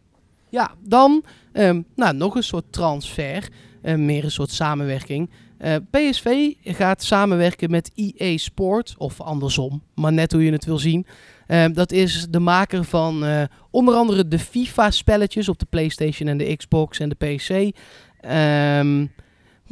Ja, 0.50 0.72
dan 0.84 1.24
um, 1.54 1.86
nou, 1.96 2.16
nog 2.16 2.36
een 2.36 2.44
soort 2.44 2.72
transfer. 2.72 3.50
Uh, 3.84 3.96
meer 3.96 4.24
een 4.24 4.32
soort 4.32 4.52
samenwerking. 4.52 5.30
Eh, 5.64 5.76
PSV 5.92 6.54
gaat 6.64 7.04
samenwerken 7.04 7.72
met 7.72 7.92
EA 7.96 8.38
Sport, 8.38 8.96
of 8.98 9.22
andersom, 9.22 9.84
maar 9.96 10.14
net 10.14 10.32
hoe 10.32 10.46
je 10.46 10.52
het 10.52 10.66
wil 10.66 10.78
zien. 10.78 11.06
Uh, 11.48 11.66
dat 11.74 11.92
is 11.92 12.28
de 12.30 12.40
maker 12.40 12.84
van 12.84 13.24
uh, 13.24 13.44
onder 13.72 13.96
andere 13.96 14.28
de 14.28 14.40
FIFA-spelletjes 14.40 15.50
op 15.50 15.60
de 15.60 15.66
PlayStation 15.66 16.28
en 16.28 16.38
de 16.38 16.56
Xbox 16.56 17.00
en 17.00 17.10
de 17.10 17.16
PC. 17.16 17.78
Ehm, 18.22 19.06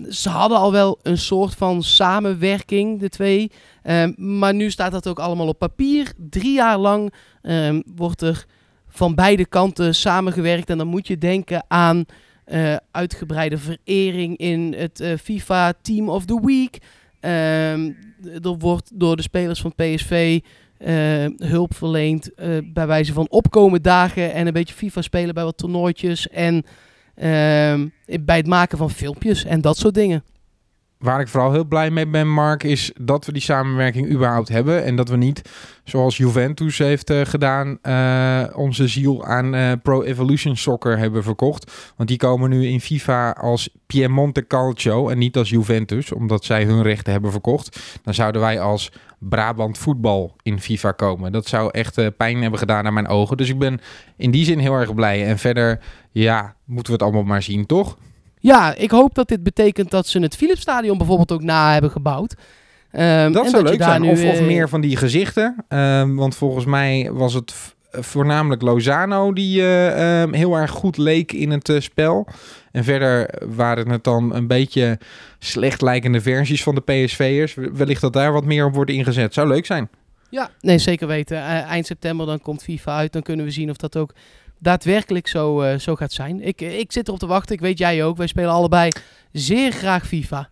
ze 0.10 0.30
hadden 0.30 0.58
al 0.58 0.72
wel 0.72 1.00
een 1.02 1.18
soort 1.18 1.56
van 1.56 1.84
samenwerking, 1.84 3.00
de 3.00 3.10
twee. 3.10 3.52
Um, 3.84 4.16
maar 4.18 4.54
nu 4.54 4.70
staat 4.70 4.92
dat 4.92 5.08
ook 5.08 5.20
allemaal 5.20 5.48
op 5.48 5.60
papier. 5.60 6.14
Drie 6.30 6.54
jaar 6.54 6.78
lang 6.78 7.14
um, 7.42 7.84
wordt 7.96 8.22
er 8.22 8.46
van 8.88 9.16
beide 9.16 9.46
kanten 9.46 9.96
samengewerkt. 9.96 10.70
En 10.70 10.78
dan 10.78 10.88
moet 10.88 11.08
je 11.08 11.18
denken 11.18 11.66
aan 11.68 12.06
uh, 12.52 12.76
uitgebreide 12.92 13.58
verering 13.58 14.38
in 14.38 14.74
het 14.78 15.00
uh, 15.00 15.18
FIFA 15.24 15.74
Team 15.82 16.10
of 16.10 16.26
the 16.26 16.42
Week. 16.46 16.78
Um, 17.20 17.98
er 18.44 18.58
wordt 18.58 18.92
door 18.94 19.16
de 19.16 19.22
spelers 19.22 19.62
van 19.62 19.76
PSV 19.76 20.40
eh, 20.78 21.26
hulp 21.38 21.76
verleend 21.76 22.30
bij 22.74 22.88
wijze 22.88 23.14
van 23.14 23.30
opkomen 23.30 23.82
dagen 23.82 24.34
en 24.34 24.48
een 24.48 24.54
beetje 24.54 24.76
FIFA 24.76 25.02
spelen 25.02 25.34
bij 25.34 25.44
wat 25.44 25.58
toernooitjes 25.58 26.30
en 26.30 26.64
ehm, 27.16 27.88
bij 28.22 28.38
het 28.38 28.48
maken 28.48 28.78
van 28.78 28.90
filmpjes 28.90 29.46
en 29.46 29.62
dat 29.62 29.78
soort 29.78 29.94
dingen 29.94 30.24
waar 31.02 31.20
ik 31.20 31.28
vooral 31.28 31.52
heel 31.52 31.66
blij 31.66 31.92
mee 31.92 32.08
ben, 32.08 32.34
Mark, 32.34 32.64
is 32.64 32.92
dat 33.02 33.26
we 33.26 33.32
die 33.32 33.42
samenwerking 33.42 34.10
überhaupt 34.12 34.50
hebben. 34.50 34.84
En 34.84 34.96
dat 34.96 35.10
we 35.10 35.18
niet, 35.18 35.50
zoals 35.84 36.18
Juventus 36.18 36.78
heeft 36.78 37.10
uh, 37.10 37.22
gedaan, 37.24 37.78
uh, 37.84 38.44
onze 38.56 38.88
ziel 38.88 39.26
aan 39.26 39.56
uh, 39.56 39.72
Pro 39.84 40.02
Evolution 40.02 40.58
Soccer 40.58 40.98
hebben 40.98 41.24
verkocht. 41.24 41.94
Want 41.96 42.10
die 42.10 42.18
komen 42.18 42.50
nu 42.50 42.68
in 42.68 42.82
FIFA 42.82 43.32
als 43.32 43.70
Piemonte 43.86 44.48
Calcio 44.48 45.10
en 45.10 45.18
niet 45.18 45.38
als 45.38 45.50
Juventus, 45.50 46.12
omdat 46.12 46.46
zij 46.46 46.64
hun 46.64 46.82
rechten 46.82 47.12
hebben 47.12 47.32
verkocht. 47.32 47.80
Dan 48.04 48.14
zouden 48.14 48.42
wij 48.42 48.60
als 48.60 48.92
Brabant 49.20 49.78
voetbal 49.78 50.36
in 50.44 50.60
FIFA 50.60 50.92
komen. 50.92 51.32
Dat 51.32 51.48
zou 51.48 51.70
echt 51.72 52.18
pijn 52.18 52.42
hebben 52.42 52.60
gedaan 52.60 52.86
aan 52.86 52.94
mijn 52.94 53.08
ogen. 53.08 53.38
Dus 53.38 53.50
ik 53.50 53.60
ben 53.60 53.80
in 54.18 54.32
die 54.32 54.46
zin 54.46 54.60
heel 54.60 54.74
erg 54.74 54.96
blij. 54.96 55.28
En 55.28 55.38
verder, 55.38 55.80
ja, 56.12 56.56
moeten 56.66 56.86
we 56.86 56.92
het 56.92 57.02
allemaal 57.02 57.30
maar 57.30 57.44
zien, 57.44 57.66
toch? 57.66 57.98
Ja, 58.42 58.76
ik 58.76 58.92
hoop 58.92 59.16
dat 59.16 59.28
dit 59.28 59.44
betekent 59.44 59.92
dat 59.92 60.08
ze 60.08 60.20
het 60.20 60.36
Philipsstadion 60.36 60.98
bijvoorbeeld 60.98 61.32
ook 61.32 61.44
na 61.44 61.72
hebben 61.72 61.92
gebouwd. 61.92 62.36
Um, 62.92 63.32
dat 63.32 63.50
zou 63.50 63.64
leuk 63.64 63.84
zijn. 63.84 64.04
of, 64.04 64.24
of, 64.24 64.40
eh, 64.40 64.46
meer 64.46 64.70
van 64.70 64.82
die 64.82 64.98
gezichten. 64.98 65.66
Um, 65.70 66.16
want 66.16 66.36
volgens 66.36 66.66
mij 66.66 67.10
was 67.12 67.34
het 67.34 67.54
voornamelijk 67.92 68.62
Lozano 68.62 69.34
die 69.34 69.62
uh, 69.62 70.22
um, 70.22 70.34
heel 70.34 70.56
erg 70.56 70.72
goed 70.72 70.98
leek 70.98 71.32
in 71.32 71.52
het 71.52 71.70
uh, 71.70 71.80
spel. 71.80 72.28
En 72.72 72.84
verder 72.84 73.42
waren 73.56 73.90
het 73.90 74.04
dan 74.04 74.36
een 74.36 74.48
beetje 74.48 75.00
slecht 75.40 75.82
lijkende 75.82 76.22
versies 76.22 76.64
van 76.64 76.76
de 76.76 76.82
PSV'ers. 76.82 77.54
Wellicht 77.54 78.02
dat 78.02 78.14
daar 78.14 78.32
wat 78.32 78.46
meer 78.46 78.66
op 78.66 78.74
wordt 78.74 78.92
ingezet. 78.92 79.34
Zou 79.34 79.48
leuk 79.48 79.66
zijn. 79.66 79.90
Ja, 80.30 80.50
nee, 80.60 80.78
zeker 80.78 81.08
weten. 81.08 81.38
eind 81.44 81.86
september 81.86 82.26
dan 82.26 82.42
komt 82.42 82.64
FIFA 82.64 82.96
uit. 82.96 83.14
Dan 83.14 83.22
kunnen 83.22 83.46
we 83.46 83.52
zien 83.52 83.70
of 83.70 83.78
dat 83.78 83.98
ook 83.98 84.14
daadwerkelijk 84.62 85.28
zo, 85.28 85.64
uh, 85.64 85.78
zo 85.78 85.96
gaat 85.96 86.12
zijn. 86.12 86.42
Ik, 86.42 86.62
ik 86.62 86.92
zit 86.92 87.08
erop 87.08 87.20
te 87.20 87.28
wachten. 87.28 87.56
Ik 87.56 87.62
weet 87.62 87.78
jij 87.78 88.04
ook. 88.04 88.18
Wij 88.18 88.28
spelen 88.28 88.52
allebei 88.52 88.92
zeer 89.32 89.72
graag 89.72 90.08
FIFA. 90.08 90.50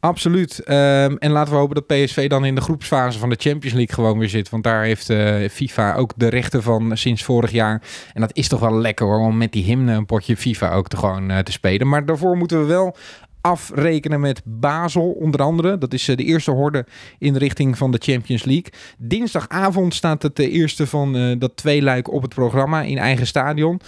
Absoluut. 0.00 0.58
Ehm, 0.58 1.16
en 1.18 1.30
laten 1.30 1.52
we 1.52 1.58
hopen 1.58 1.74
dat 1.74 1.86
PSV 1.86 2.28
dan 2.28 2.44
in 2.44 2.54
de 2.54 2.60
groepsfase 2.60 3.18
van 3.18 3.28
de 3.28 3.36
Champions 3.38 3.76
League 3.76 3.94
gewoon 3.94 4.18
weer 4.18 4.28
zit. 4.28 4.48
Want 4.48 4.64
daar 4.64 4.82
heeft 4.82 5.10
uh, 5.10 5.48
FIFA 5.48 5.94
ook 5.94 6.12
de 6.16 6.28
rechten 6.28 6.62
van 6.62 6.96
sinds 6.96 7.24
vorig 7.24 7.50
jaar. 7.50 7.82
En 8.14 8.20
dat 8.20 8.36
is 8.36 8.48
toch 8.48 8.60
wel 8.60 8.78
lekker 8.78 9.06
hoor, 9.06 9.18
om 9.18 9.36
met 9.36 9.52
die 9.52 9.64
hymne 9.64 9.92
een 9.92 10.06
potje 10.06 10.36
FIFA 10.36 10.72
ook 10.72 10.88
te 10.88 10.96
gewoon 10.96 11.30
uh, 11.30 11.38
te 11.38 11.52
spelen. 11.52 11.88
Maar 11.88 12.06
daarvoor 12.06 12.36
moeten 12.36 12.60
we 12.60 12.66
wel 12.66 12.96
afrekenen 13.40 14.20
met 14.20 14.42
Basel, 14.44 15.10
onder 15.10 15.42
andere. 15.42 15.78
Dat 15.78 15.92
is 15.92 16.08
uh, 16.08 16.16
de 16.16 16.24
eerste 16.24 16.50
horde 16.50 16.86
in 17.18 17.32
de 17.32 17.38
richting 17.38 17.78
van 17.78 17.90
de 17.90 17.98
Champions 18.02 18.44
League. 18.44 18.72
Dinsdagavond 18.98 19.94
staat 19.94 20.22
het 20.22 20.36
de 20.36 20.50
eerste 20.50 20.86
van 20.86 21.38
dat 21.38 21.56
tweeluik 21.56 22.12
op 22.12 22.22
het 22.22 22.34
programma 22.34 22.82
in 22.82 22.98
eigen 22.98 23.26
stadion. 23.26 23.80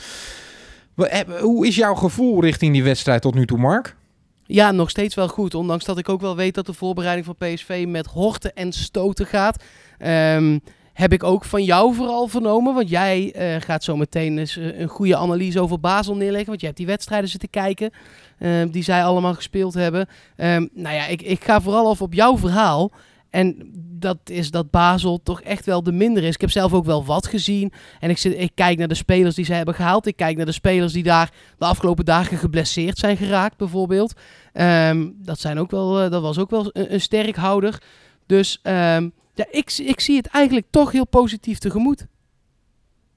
Hoe 1.41 1.67
is 1.67 1.77
jouw 1.77 1.95
gevoel 1.95 2.43
richting 2.43 2.73
die 2.73 2.83
wedstrijd 2.83 3.23
tot 3.23 3.35
nu 3.35 3.47
toe, 3.47 3.59
Mark? 3.59 3.97
Ja, 4.45 4.71
nog 4.71 4.91
steeds 4.91 5.15
wel 5.15 5.29
goed. 5.29 5.55
Ondanks 5.55 5.85
dat 5.85 5.99
ik 5.99 6.09
ook 6.09 6.21
wel 6.21 6.37
weet 6.37 6.55
dat 6.55 6.67
de 6.67 6.73
voorbereiding 6.73 7.27
van 7.27 7.37
PSV 7.37 7.85
met 7.89 8.07
horten 8.07 8.55
en 8.55 8.73
stoten 8.73 9.27
gaat. 9.27 9.63
Um, 9.99 10.61
heb 10.93 11.13
ik 11.13 11.23
ook 11.25 11.45
van 11.45 11.65
jou 11.65 11.95
vooral 11.95 12.27
vernomen. 12.27 12.75
Want 12.75 12.89
jij 12.89 13.35
uh, 13.37 13.61
gaat 13.61 13.85
zo 13.85 13.97
meteen 13.97 14.39
eens 14.39 14.57
uh, 14.57 14.81
een 14.81 14.89
goede 14.89 15.17
analyse 15.17 15.61
over 15.61 15.81
Basel 15.81 16.17
neerleggen. 16.17 16.49
Want 16.49 16.61
je 16.61 16.67
hebt 16.67 16.79
die 16.79 16.87
wedstrijden 16.87 17.29
zitten 17.29 17.51
kijken. 17.51 17.91
Uh, 18.39 18.63
die 18.71 18.83
zij 18.83 19.05
allemaal 19.05 19.35
gespeeld 19.35 19.75
hebben. 19.75 20.09
Um, 20.37 20.69
nou 20.75 20.95
ja, 20.95 21.07
ik, 21.07 21.23
ik 21.23 21.45
ga 21.45 21.61
vooral 21.61 21.89
af 21.89 22.03
op 22.03 22.15
jouw 22.15 22.39
verhaal. 22.39 22.93
En 23.31 23.71
dat 23.99 24.19
is 24.25 24.51
dat 24.51 24.71
Basel 24.71 25.21
toch 25.23 25.41
echt 25.41 25.67
wel 25.67 25.83
de 25.83 25.93
minder 25.93 26.25
is. 26.25 26.35
Ik 26.35 26.41
heb 26.41 26.51
zelf 26.51 26.73
ook 26.73 26.85
wel 26.85 27.05
wat 27.05 27.27
gezien. 27.27 27.73
En 28.01 28.11
ik, 28.11 28.19
zit, 28.19 28.39
ik 28.39 28.51
kijk 28.55 28.79
naar 28.79 28.89
de 28.89 28.95
spelers 28.95 29.35
die 29.35 29.45
ze 29.45 29.53
hebben 29.53 29.75
gehaald. 29.75 30.07
Ik 30.07 30.17
kijk 30.17 30.37
naar 30.37 30.47
de 30.47 30.53
spelers 30.53 30.93
die 30.93 31.03
daar 31.03 31.31
de 31.59 31.65
afgelopen 31.65 32.05
dagen 32.05 32.37
geblesseerd 32.39 32.99
zijn 32.99 33.17
geraakt, 33.17 33.57
bijvoorbeeld. 33.57 34.13
Um, 34.55 35.15
dat, 35.19 35.41
zijn 35.41 35.59
ook 35.59 35.71
wel, 35.71 36.11
dat 36.11 36.23
was 36.23 36.39
ook 36.39 36.51
wel 36.51 36.71
een, 36.73 36.93
een 36.93 37.01
sterkhouder. 37.01 37.83
Dus 38.27 38.61
um, 38.63 39.13
ja, 39.35 39.47
ik, 39.51 39.73
ik 39.77 40.01
zie 40.01 40.17
het 40.17 40.27
eigenlijk 40.27 40.67
toch 40.71 40.93
heel 40.93 41.07
positief 41.07 41.59
tegemoet. 41.59 42.07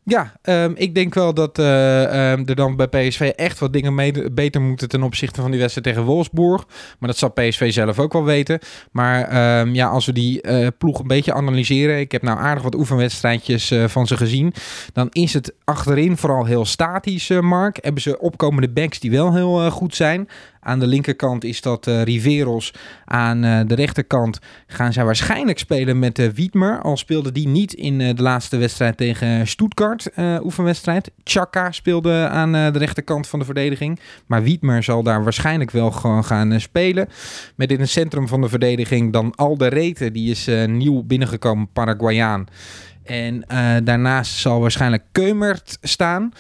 Ja, 0.08 0.34
um, 0.42 0.74
ik 0.76 0.96
denk 0.96 1.14
wel 1.14 1.34
dat 1.34 1.60
uh, 1.60 2.32
um, 2.32 2.48
er 2.48 2.56
dan 2.56 2.76
bij 2.76 2.88
PSV 2.88 3.32
echt 3.36 3.60
wat 3.60 3.74
dingen 3.74 3.96
beter 4.34 4.62
moeten 4.62 4.90
ten 4.90 5.04
opzichte 5.04 5.42
van 5.42 5.52
die 5.52 5.60
wedstrijd 5.60 5.88
tegen 5.88 6.04
Wolfsburg. 6.04 6.66
Maar 7.00 7.10
dat 7.10 7.18
zal 7.18 7.30
PSV 7.32 7.74
zelf 7.74 8.00
ook 8.00 8.14
wel 8.14 8.24
weten. 8.24 8.60
Maar 8.92 9.60
um, 9.60 9.74
ja, 9.74 9.88
als 9.88 10.06
we 10.06 10.12
die 10.12 10.48
uh, 10.48 10.68
ploeg 10.78 11.00
een 11.00 11.08
beetje 11.08 11.34
analyseren. 11.34 12.00
Ik 12.00 12.12
heb 12.12 12.22
nou 12.22 12.40
aardig 12.40 12.64
wat 12.64 12.76
oefenwedstrijdjes 12.76 13.72
uh, 13.72 13.88
van 13.88 14.08
ze 14.08 14.18
gezien. 14.18 14.54
Dan 14.94 15.08
is 15.12 15.34
het 15.34 15.54
achterin 15.64 16.18
vooral 16.18 16.46
heel 16.46 16.66
statisch, 16.66 17.30
Mark. 17.30 17.78
Hebben 17.82 18.02
ze 18.02 18.20
opkomende 18.20 18.70
backs 18.70 19.00
die 19.00 19.12
wel 19.12 19.34
heel 19.34 19.72
goed 19.72 19.96
zijn. 19.96 20.28
Aan 20.66 20.80
de 20.80 20.88
linkerkant 20.88 21.44
is 21.44 21.62
dat 21.62 21.88
uh, 21.88 22.04
Riveros. 22.04 22.74
Aan 23.06 23.46
uh, 23.46 23.60
de 23.68 23.76
rechterkant 23.76 24.40
gaan 24.68 24.94
zij 24.94 25.06
waarschijnlijk 25.06 25.60
spelen 25.60 26.00
met 26.00 26.20
uh, 26.20 26.30
Wiedmer. 26.30 26.82
Al 26.82 26.98
speelde 26.98 27.32
die 27.32 27.48
niet 27.48 27.74
in 27.74 27.98
de 27.98 28.22
laatste 28.22 28.58
wedstrijd 28.58 28.98
tegen 28.98 29.48
Stuttgart, 29.48 30.10
oefenwedstrijd. 30.44 31.12
Chaka 31.24 31.72
speelde 31.72 32.28
aan 32.28 32.52
de 32.52 32.78
rechterkant 32.78 33.28
van 33.28 33.40
de 33.40 33.46
verdediging. 33.46 34.00
Maar 34.26 34.44
Wiedmer 34.44 34.84
zal 34.84 35.04
daar 35.04 35.24
waarschijnlijk 35.24 35.72
wel 35.72 35.92
gewoon 35.92 36.24
gaan 36.24 36.60
spelen. 36.60 37.08
Met 37.56 37.72
in 37.72 37.80
het 37.80 37.90
centrum 37.90 38.28
van 38.28 38.42
de 38.42 38.50
verdediging 38.50 39.14
dan 39.14 39.36
Alderete. 39.36 40.12
Die 40.12 40.32
is 40.32 40.50
nieuw 40.66 41.04
binnengekomen, 41.04 41.70
Paraguayaan. 41.74 42.46
En 43.04 43.46
daarnaast 43.84 44.38
zal 44.38 44.60
waarschijnlijk 44.60 45.04
Keumert 45.12 45.78
staan. 45.82 46.32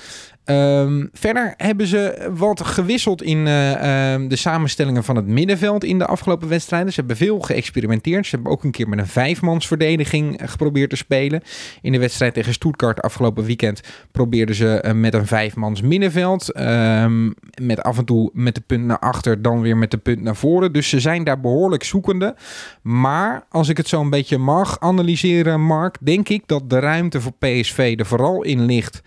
Um, 0.45 1.09
verder 1.13 1.53
hebben 1.57 1.87
ze 1.87 2.29
wat 2.33 2.61
gewisseld 2.61 3.21
in 3.21 3.45
uh, 3.45 4.13
um, 4.13 4.27
de 4.27 4.35
samenstellingen 4.35 5.03
van 5.03 5.15
het 5.15 5.27
middenveld 5.27 5.83
in 5.83 5.97
de 5.97 6.05
afgelopen 6.05 6.47
wedstrijden. 6.47 6.93
Ze 6.93 6.99
hebben 6.99 7.17
veel 7.17 7.39
geëxperimenteerd. 7.39 8.25
Ze 8.25 8.35
hebben 8.35 8.53
ook 8.53 8.63
een 8.63 8.71
keer 8.71 8.89
met 8.89 8.99
een 8.99 9.07
vijfmansverdediging 9.07 10.41
geprobeerd 10.43 10.89
te 10.89 10.95
spelen. 10.95 11.41
In 11.81 11.91
de 11.91 11.99
wedstrijd 11.99 12.33
tegen 12.33 12.53
Stuttgart 12.53 13.01
afgelopen 13.01 13.43
weekend 13.43 13.81
probeerden 14.11 14.55
ze 14.55 14.83
uh, 14.85 14.91
met 14.91 15.13
een 15.13 15.27
vijfmans 15.27 15.81
middenveld. 15.81 16.59
Um, 16.59 17.33
met 17.61 17.83
af 17.83 17.97
en 17.97 18.05
toe 18.05 18.29
met 18.33 18.55
de 18.55 18.61
punt 18.61 18.85
naar 18.85 18.99
achter, 18.99 19.41
dan 19.41 19.61
weer 19.61 19.77
met 19.77 19.91
de 19.91 19.97
punt 19.97 20.21
naar 20.21 20.35
voren. 20.35 20.73
Dus 20.73 20.89
ze 20.89 20.99
zijn 20.99 21.23
daar 21.23 21.39
behoorlijk 21.39 21.83
zoekende. 21.83 22.35
Maar 22.81 23.45
als 23.49 23.69
ik 23.69 23.77
het 23.77 23.87
zo 23.87 24.01
een 24.01 24.09
beetje 24.09 24.37
mag 24.37 24.79
analyseren, 24.79 25.61
Mark, 25.61 25.97
denk 25.99 26.29
ik 26.29 26.43
dat 26.45 26.69
de 26.69 26.79
ruimte 26.79 27.21
voor 27.21 27.33
PSV 27.39 27.95
er 27.97 28.05
vooral 28.05 28.43
in 28.43 28.65
ligt 28.65 29.01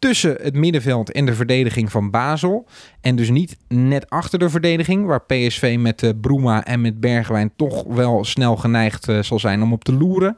tussen 0.00 0.36
het 0.42 0.54
middenveld 0.54 1.12
en 1.12 1.26
de 1.26 1.34
verdediging 1.34 1.90
van 1.90 2.10
Basel. 2.10 2.66
En 3.00 3.16
dus 3.16 3.30
niet 3.30 3.56
net 3.68 4.10
achter 4.10 4.38
de 4.38 4.50
verdediging, 4.50 5.06
waar 5.06 5.22
PSV 5.22 5.76
met 5.80 6.02
uh, 6.02 6.10
Bruma 6.20 6.64
en 6.64 6.80
met 6.80 7.00
Bergwijn 7.00 7.52
toch 7.56 7.84
wel 7.84 8.24
snel 8.24 8.56
geneigd 8.56 9.08
uh, 9.08 9.22
zal 9.22 9.38
zijn 9.38 9.62
om 9.62 9.72
op 9.72 9.84
te 9.84 9.92
loeren. 9.92 10.36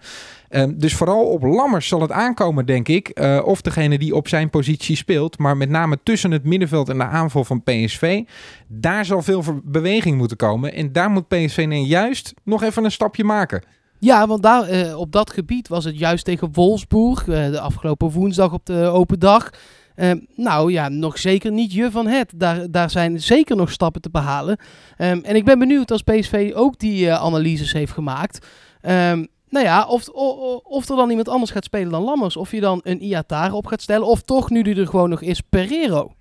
Uh, 0.50 0.64
dus 0.75 0.95
vooral 0.95 1.25
op 1.25 1.42
Lammers 1.42 1.88
zal 1.88 2.00
het 2.00 2.11
aankomen, 2.11 2.66
denk 2.66 2.88
ik. 2.88 3.21
Uh, 3.21 3.40
of 3.45 3.61
degene 3.61 3.99
die 3.99 4.14
op 4.14 4.28
zijn 4.28 4.50
positie 4.50 4.97
speelt. 4.97 5.38
Maar 5.38 5.57
met 5.57 5.69
name 5.69 5.99
tussen 6.02 6.31
het 6.31 6.45
middenveld 6.45 6.88
en 6.88 6.99
de 6.99 7.04
aanval 7.04 7.45
van 7.45 7.62
PSV. 7.62 8.23
Daar 8.69 9.04
zal 9.04 9.23
veel 9.23 9.45
beweging 9.64 10.16
moeten 10.16 10.37
komen. 10.37 10.73
En 10.73 10.92
daar 10.92 11.11
moet 11.11 11.28
PSV 11.28 11.64
nu 11.69 11.76
juist 11.76 12.35
nog 12.45 12.62
even 12.62 12.85
een 12.85 12.90
stapje 12.90 13.25
maken. 13.25 13.62
Ja, 14.04 14.26
want 14.26 14.42
daar, 14.42 14.73
uh, 14.73 14.99
op 14.99 15.12
dat 15.12 15.32
gebied 15.32 15.68
was 15.68 15.85
het 15.85 15.99
juist 15.99 16.25
tegen 16.25 16.52
Wolfsburg, 16.52 17.26
uh, 17.26 17.50
de 17.50 17.61
afgelopen 17.61 18.11
woensdag 18.11 18.52
op 18.52 18.66
de 18.66 18.85
open 18.85 19.18
dag. 19.18 19.50
Uh, 19.97 20.11
nou 20.37 20.73
ja, 20.73 20.88
nog 20.88 21.18
zeker 21.18 21.52
niet 21.52 21.73
je 21.73 21.90
van 21.90 22.06
het. 22.06 22.32
Daar, 22.37 22.71
daar 22.71 22.90
zijn 22.90 23.21
zeker 23.21 23.56
nog 23.56 23.71
stappen 23.71 24.00
te 24.00 24.11
behalen. 24.11 24.59
Um, 24.99 25.25
en 25.25 25.37
ik 25.37 25.44
ben 25.44 25.59
benieuwd 25.59 25.90
als 25.90 26.02
PSV 26.02 26.52
ook 26.54 26.78
die 26.78 27.12
analyses 27.12 27.73
heeft 27.73 27.92
gemaakt. 27.92 28.47
Um, 28.82 29.28
nou 29.49 29.64
ja, 29.64 29.87
of, 29.87 30.09
of, 30.09 30.61
of, 30.62 30.88
er 30.88 30.97
dan 30.97 31.11
iemand 31.11 31.28
anders 31.28 31.50
gaat 31.50 31.64
spelen 31.64 31.92
dan 31.92 32.02
Lammers. 32.02 32.37
Of 32.37 32.50
je 32.50 32.61
dan 32.61 32.80
een 32.85 33.02
Iatare 33.02 33.54
op 33.54 33.66
gaat 33.66 33.82
stellen. 33.82 34.06
Of 34.06 34.23
toch, 34.23 34.50
nu 34.50 34.62
die 34.62 34.76
er 34.76 34.87
gewoon 34.87 35.11
nog 35.11 35.21
is, 35.21 35.40
Pereiro. 35.40 36.12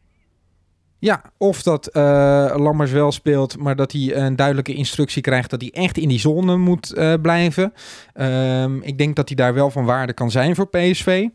Ja, 1.02 1.22
of 1.38 1.64
dat 1.64 1.90
uh, 1.94 2.54
Lammers 2.58 2.92
wel 2.92 3.12
speelt, 3.12 3.58
maar 3.58 3.76
dat 3.76 3.92
hij 3.92 4.16
een 4.16 4.36
duidelijke 4.36 4.74
instructie 4.74 5.22
krijgt 5.22 5.50
dat 5.50 5.62
hij 5.62 5.72
echt 5.74 5.98
in 5.98 6.08
die 6.08 6.20
zone 6.20 6.58
moet 6.58 6.94
uh, 6.96 7.14
blijven. 7.22 7.74
Um, 8.16 8.82
ik 8.82 8.98
denk 8.98 9.16
dat 9.16 9.28
hij 9.28 9.36
daar 9.36 9.54
wel 9.54 9.70
van 9.70 9.86
waarde 9.86 10.14
kan 10.14 10.32
zijn 10.32 10.56
voor 10.56 10.68
PSV. 10.68 11.28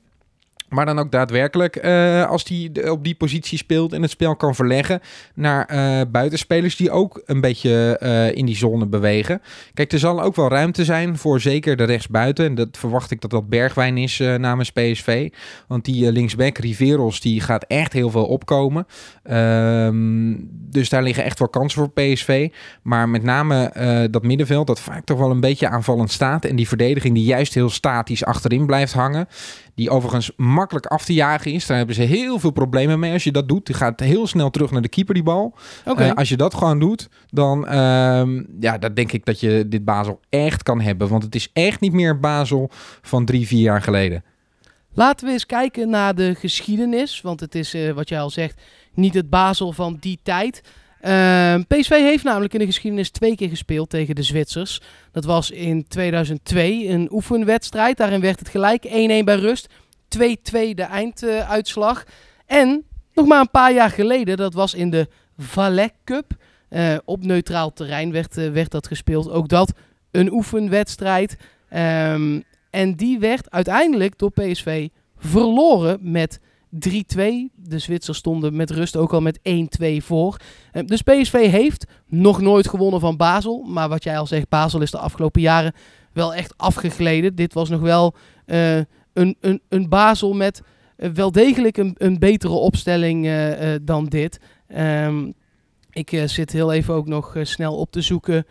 Maar 0.69 0.87
dan 0.87 0.99
ook 0.99 1.11
daadwerkelijk, 1.11 1.85
uh, 1.85 2.27
als 2.29 2.45
hij 2.49 2.91
op 2.91 3.05
die 3.05 3.15
positie 3.15 3.59
speelt 3.59 3.93
en 3.93 4.03
het 4.03 4.11
spel 4.11 4.37
kan 4.37 4.55
verleggen 4.55 5.01
naar 5.35 5.73
uh, 5.73 6.01
buitenspelers 6.11 6.77
die 6.77 6.91
ook 6.91 7.23
een 7.27 7.41
beetje 7.41 8.01
uh, 8.03 8.37
in 8.37 8.47
die 8.47 8.57
zone 8.57 8.87
bewegen. 8.87 9.43
Kijk, 9.75 9.93
er 9.93 9.99
zal 9.99 10.23
ook 10.23 10.37
wel 10.37 10.49
ruimte 10.49 10.85
zijn 10.85 11.19
voor 11.19 11.41
zeker 11.41 11.77
de 11.77 11.85
rechtsbuiten. 11.85 12.45
En 12.45 12.55
dat 12.55 12.69
verwacht 12.73 13.11
ik 13.11 13.21
dat 13.21 13.31
dat 13.31 13.49
Bergwijn 13.49 13.99
is 13.99 14.19
namens 14.19 14.73
PSV. 14.73 15.31
Want 15.67 15.85
die 15.85 16.13
linksback, 16.13 16.59
Riveros, 16.59 17.21
die 17.21 17.41
gaat 17.41 17.65
echt 17.65 17.93
heel 17.93 18.11
veel 18.11 18.27
opkomen. 18.27 18.87
Um, 19.31 20.49
dus 20.51 20.89
daar 20.89 21.03
liggen 21.03 21.25
echt 21.25 21.39
wel 21.39 21.49
kansen 21.49 21.79
voor 21.81 21.91
PSV. 21.91 22.49
Maar 22.83 23.09
met 23.09 23.23
name 23.23 23.71
dat 24.11 24.23
middenveld, 24.23 24.67
dat 24.67 24.81
vaak 24.81 25.05
toch 25.05 25.19
wel 25.19 25.31
een 25.31 25.41
beetje 25.41 25.69
aanvallend 25.69 26.11
staat. 26.11 26.45
En 26.45 26.57
die 26.57 26.69
verdediging 26.69 27.15
die 27.15 27.25
juist 27.25 27.55
heel 27.55 27.71
statisch 27.71 28.25
achterin 28.25 28.67
blijft 28.67 28.93
hangen. 28.93 29.29
Die 29.77 29.91
overigens 29.91 30.31
makkelijk 30.37 30.87
af 30.87 31.05
te 31.05 31.15
jagen 31.15 31.53
is. 31.53 31.67
Daar 31.67 31.77
hebben 31.77 31.95
ze 31.95 32.03
heel 32.03 32.39
veel 32.39 32.51
problemen 32.51 32.99
mee 32.99 33.13
als 33.13 33.25
je 33.25 33.33
dat 33.33 33.49
doet. 33.49 33.67
Die 33.67 33.75
gaat 33.75 34.01
heel 34.01 34.27
snel 34.27 34.51
terug 34.51 34.71
naar 34.71 34.83
de 34.83 34.89
keeper, 34.89 35.15
die 35.15 35.23
bal. 35.23 35.55
Okay. 35.85 36.09
Uh, 36.09 36.15
als 36.15 36.29
je 36.29 36.37
dat 36.37 36.55
gewoon 36.55 36.79
doet, 36.79 37.09
dan 37.27 37.65
uh, 37.65 37.73
ja, 38.61 38.79
dan 38.79 38.95
denk 38.95 39.13
ik 39.13 39.25
dat 39.25 39.41
je 39.41 39.65
dit 39.69 39.85
Basel 39.85 40.21
echt 40.29 40.63
kan 40.63 40.81
hebben. 40.81 41.09
Want 41.09 41.23
het 41.23 41.35
is 41.35 41.51
echt 41.53 41.81
niet 41.81 41.93
meer 41.93 42.21
Basel 42.21 42.71
van 43.03 43.25
drie, 43.25 43.47
vier 43.47 43.63
jaar 43.63 43.83
geleden. 43.83 44.25
Laten 44.93 45.27
we 45.27 45.33
eens 45.33 45.47
kijken 45.47 45.91
naar 45.91 46.15
de 46.15 46.35
geschiedenis. 46.35 47.21
Want 47.21 47.41
het 47.41 47.55
is, 47.55 47.75
uh, 47.75 47.93
wat 47.93 48.09
jij 48.09 48.21
al 48.21 48.31
zegt, 48.31 48.63
niet 48.95 49.15
het 49.15 49.31
Basel 49.31 49.73
van 49.73 49.97
die 50.01 50.19
tijd. 50.23 50.63
Uh, 51.03 51.55
PSV 51.69 51.91
heeft 51.91 52.25
namelijk 52.25 52.53
in 52.53 52.59
de 52.59 52.67
geschiedenis 52.67 53.11
twee 53.11 53.37
keer 53.37 53.49
gespeeld 53.49 53.91
tegen 53.91 54.15
de 54.15 54.23
Zwitsers. 54.23 54.81
Dat 55.13 55.25
was 55.25 55.51
in 55.51 55.89
2002 55.89 56.89
een 56.89 57.09
oefenwedstrijd. 57.13 57.97
Daarin 57.97 58.21
werd 58.21 58.39
het 58.39 58.49
gelijk 58.49 58.87
1-1 58.87 58.91
bij 59.25 59.37
rust. 59.37 59.69
2-2 59.69 60.21
de 60.51 60.87
einduitslag. 60.91 62.05
En 62.47 62.85
nog 63.15 63.27
maar 63.27 63.41
een 63.41 63.51
paar 63.51 63.73
jaar 63.73 63.91
geleden, 63.91 64.37
dat 64.37 64.55
was 64.55 64.75
in 64.75 64.91
de 64.91 65.09
Valais 65.39 65.91
Cup. 66.05 66.33
Uh, 66.71 66.97
op 67.05 67.25
neutraal 67.25 67.73
terrein 67.73 68.13
werd, 68.13 68.37
uh, 68.37 68.51
werd 68.51 68.71
dat 68.71 68.87
gespeeld. 68.87 69.31
Ook 69.31 69.49
dat 69.49 69.73
een 70.11 70.33
oefenwedstrijd. 70.33 71.37
Um, 71.75 72.45
en 72.71 72.95
die 72.95 73.19
werd 73.19 73.51
uiteindelijk 73.51 74.19
door 74.19 74.31
PSV 74.31 74.89
verloren 75.17 75.99
met 76.01 76.41
3-2. 76.71 76.79
De 77.55 77.79
Zwitsers 77.79 78.19
stonden 78.19 78.57
met 78.57 78.71
rust 78.71 78.97
ook 78.97 79.13
al 79.13 79.21
met 79.21 79.39
1-2 79.39 79.97
voor. 79.99 80.37
Dus 80.85 81.03
PSV 81.03 81.51
heeft 81.51 81.87
nog 82.07 82.41
nooit 82.41 82.69
gewonnen 82.69 83.01
van 83.01 83.17
Basel. 83.17 83.63
Maar 83.63 83.89
wat 83.89 84.05
jij 84.05 84.19
al 84.19 84.27
zegt, 84.27 84.49
Basel 84.49 84.81
is 84.81 84.91
de 84.91 84.99
afgelopen 84.99 85.41
jaren 85.41 85.75
wel 86.13 86.35
echt 86.35 86.55
afgegleden. 86.57 87.35
Dit 87.35 87.55
was 87.55 87.69
nog 87.69 87.81
wel 87.81 88.15
uh, 88.47 88.77
een, 89.13 89.37
een, 89.41 89.61
een 89.69 89.89
Basel 89.89 90.33
met 90.33 90.63
uh, 90.97 91.11
wel 91.11 91.33
degelijk 91.33 91.77
een, 91.77 91.95
een 91.99 92.19
betere 92.19 92.53
opstelling 92.53 93.31
dan 93.83 94.07
dit. 94.07 94.41
Um, 94.77 95.35
ik 95.91 96.23
zit 96.27 96.53
heel 96.53 96.73
even 96.73 96.95
ook 96.95 97.07
nog 97.07 97.37
snel 97.43 97.77
op 97.77 97.91
te 97.91 98.01
zoeken 98.01 98.47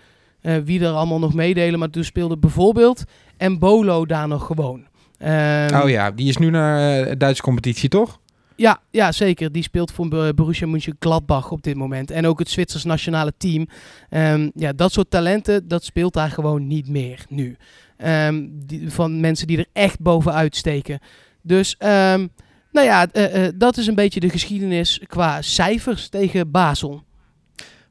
eh, 0.45 0.57
wie 0.57 0.81
er 0.81 0.91
allemaal 0.91 1.19
nog 1.19 1.33
meedelen. 1.33 1.79
Maar 1.79 1.89
toen 1.89 2.03
speelde 2.03 2.37
bijvoorbeeld 2.37 3.03
Embolo 3.37 4.05
daar 4.05 4.27
nog 4.27 4.45
gewoon. 4.45 4.87
Ehm, 5.25 5.81
oh 5.81 5.89
ja, 5.89 6.11
die 6.11 6.27
is 6.29 6.37
nu 6.37 6.49
naar 6.49 7.07
uh, 7.07 7.13
Duitse 7.17 7.41
competitie, 7.41 7.89
toch? 7.89 8.19
Ja, 8.55 8.79
ja, 8.91 9.11
zeker. 9.11 9.51
Die 9.51 9.63
speelt 9.63 9.91
voor 9.91 10.33
Borussia 10.33 10.67
Mönchengladbach 10.67 11.51
op 11.51 11.63
dit 11.63 11.75
moment. 11.75 12.11
En 12.11 12.27
ook 12.27 12.39
het 12.39 12.49
Zwitsers 12.49 12.83
nationale 12.83 13.33
team. 13.37 13.67
Um, 14.09 14.51
ja, 14.55 14.73
dat 14.73 14.91
soort 14.91 15.09
talenten, 15.09 15.67
dat 15.67 15.83
speelt 15.83 16.13
daar 16.13 16.29
gewoon 16.29 16.67
niet 16.67 16.87
meer 16.87 17.25
nu. 17.29 17.57
Um, 18.05 18.51
die, 18.65 18.91
van 18.91 19.19
mensen 19.19 19.47
die 19.47 19.57
er 19.57 19.65
echt 19.73 19.99
bovenuit 19.99 20.55
steken. 20.55 20.99
Dus, 21.41 21.75
um, 21.79 22.29
nou 22.71 22.85
ja, 22.85 23.07
uh, 23.13 23.43
uh, 23.43 23.49
dat 23.55 23.77
is 23.77 23.87
een 23.87 23.95
beetje 23.95 24.19
de 24.19 24.29
geschiedenis 24.29 25.01
qua 25.07 25.41
cijfers 25.41 26.09
tegen 26.09 26.51
Basel. 26.51 27.03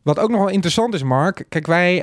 Wat 0.04 0.18
ook 0.18 0.30
nog 0.30 0.40
wel 0.40 0.49
interessant 0.49 0.94
is, 0.94 1.02
Mark. 1.02 1.44
Kijk, 1.49 1.66
wij 1.66 1.99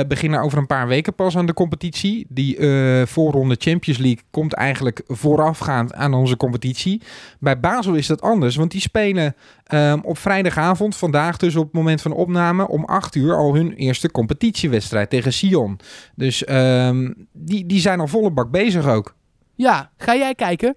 uh, 0.00 0.08
beginnen 0.08 0.40
over 0.40 0.58
een 0.58 0.66
paar 0.66 0.86
weken 0.86 1.14
pas 1.14 1.36
aan 1.36 1.46
de 1.46 1.54
competitie. 1.54 2.26
Die 2.28 2.56
uh, 2.58 3.06
voorronde 3.06 3.56
Champions 3.58 3.98
League 3.98 4.22
komt 4.30 4.52
eigenlijk 4.52 5.02
voorafgaand 5.06 5.94
aan 5.94 6.14
onze 6.14 6.36
competitie. 6.36 7.02
Bij 7.38 7.60
Basel 7.60 7.94
is 7.94 8.06
dat 8.06 8.20
anders, 8.20 8.56
want 8.56 8.70
die 8.70 8.80
spelen 8.80 9.36
um, 9.72 10.00
op 10.04 10.18
vrijdagavond, 10.18 10.96
vandaag 10.96 11.36
dus 11.36 11.56
op 11.56 11.64
het 11.64 11.72
moment 11.72 12.02
van 12.02 12.12
opname, 12.12 12.68
om 12.68 12.84
8 12.84 13.14
uur 13.14 13.36
al 13.36 13.54
hun 13.54 13.72
eerste 13.72 14.10
competitiewedstrijd 14.10 15.10
tegen 15.10 15.32
Sion. 15.32 15.78
Dus 16.14 16.48
um, 16.48 17.28
die, 17.32 17.66
die 17.66 17.80
zijn 17.80 18.00
al 18.00 18.08
volle 18.08 18.30
bak 18.30 18.50
bezig 18.50 18.86
ook. 18.86 19.14
Ja, 19.54 19.90
ga 19.96 20.16
jij 20.16 20.34
kijken? 20.34 20.76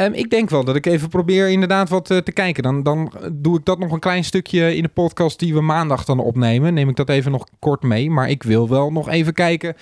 Um, 0.00 0.12
ik 0.12 0.30
denk 0.30 0.50
wel 0.50 0.64
dat 0.64 0.76
ik 0.76 0.86
even 0.86 1.08
probeer 1.08 1.50
inderdaad 1.50 1.88
wat 1.88 2.10
uh, 2.10 2.18
te 2.18 2.32
kijken. 2.32 2.62
Dan, 2.62 2.82
dan 2.82 3.12
doe 3.32 3.58
ik 3.58 3.64
dat 3.64 3.78
nog 3.78 3.92
een 3.92 3.98
klein 3.98 4.24
stukje 4.24 4.76
in 4.76 4.82
de 4.82 4.88
podcast 4.88 5.38
die 5.38 5.54
we 5.54 5.60
maandag 5.60 6.04
dan 6.04 6.18
opnemen. 6.18 6.74
Neem 6.74 6.88
ik 6.88 6.96
dat 6.96 7.08
even 7.08 7.32
nog 7.32 7.46
kort 7.58 7.82
mee. 7.82 8.10
Maar 8.10 8.30
ik 8.30 8.42
wil 8.42 8.68
wel 8.68 8.92
nog 8.92 9.08
even 9.08 9.32
kijken 9.32 9.76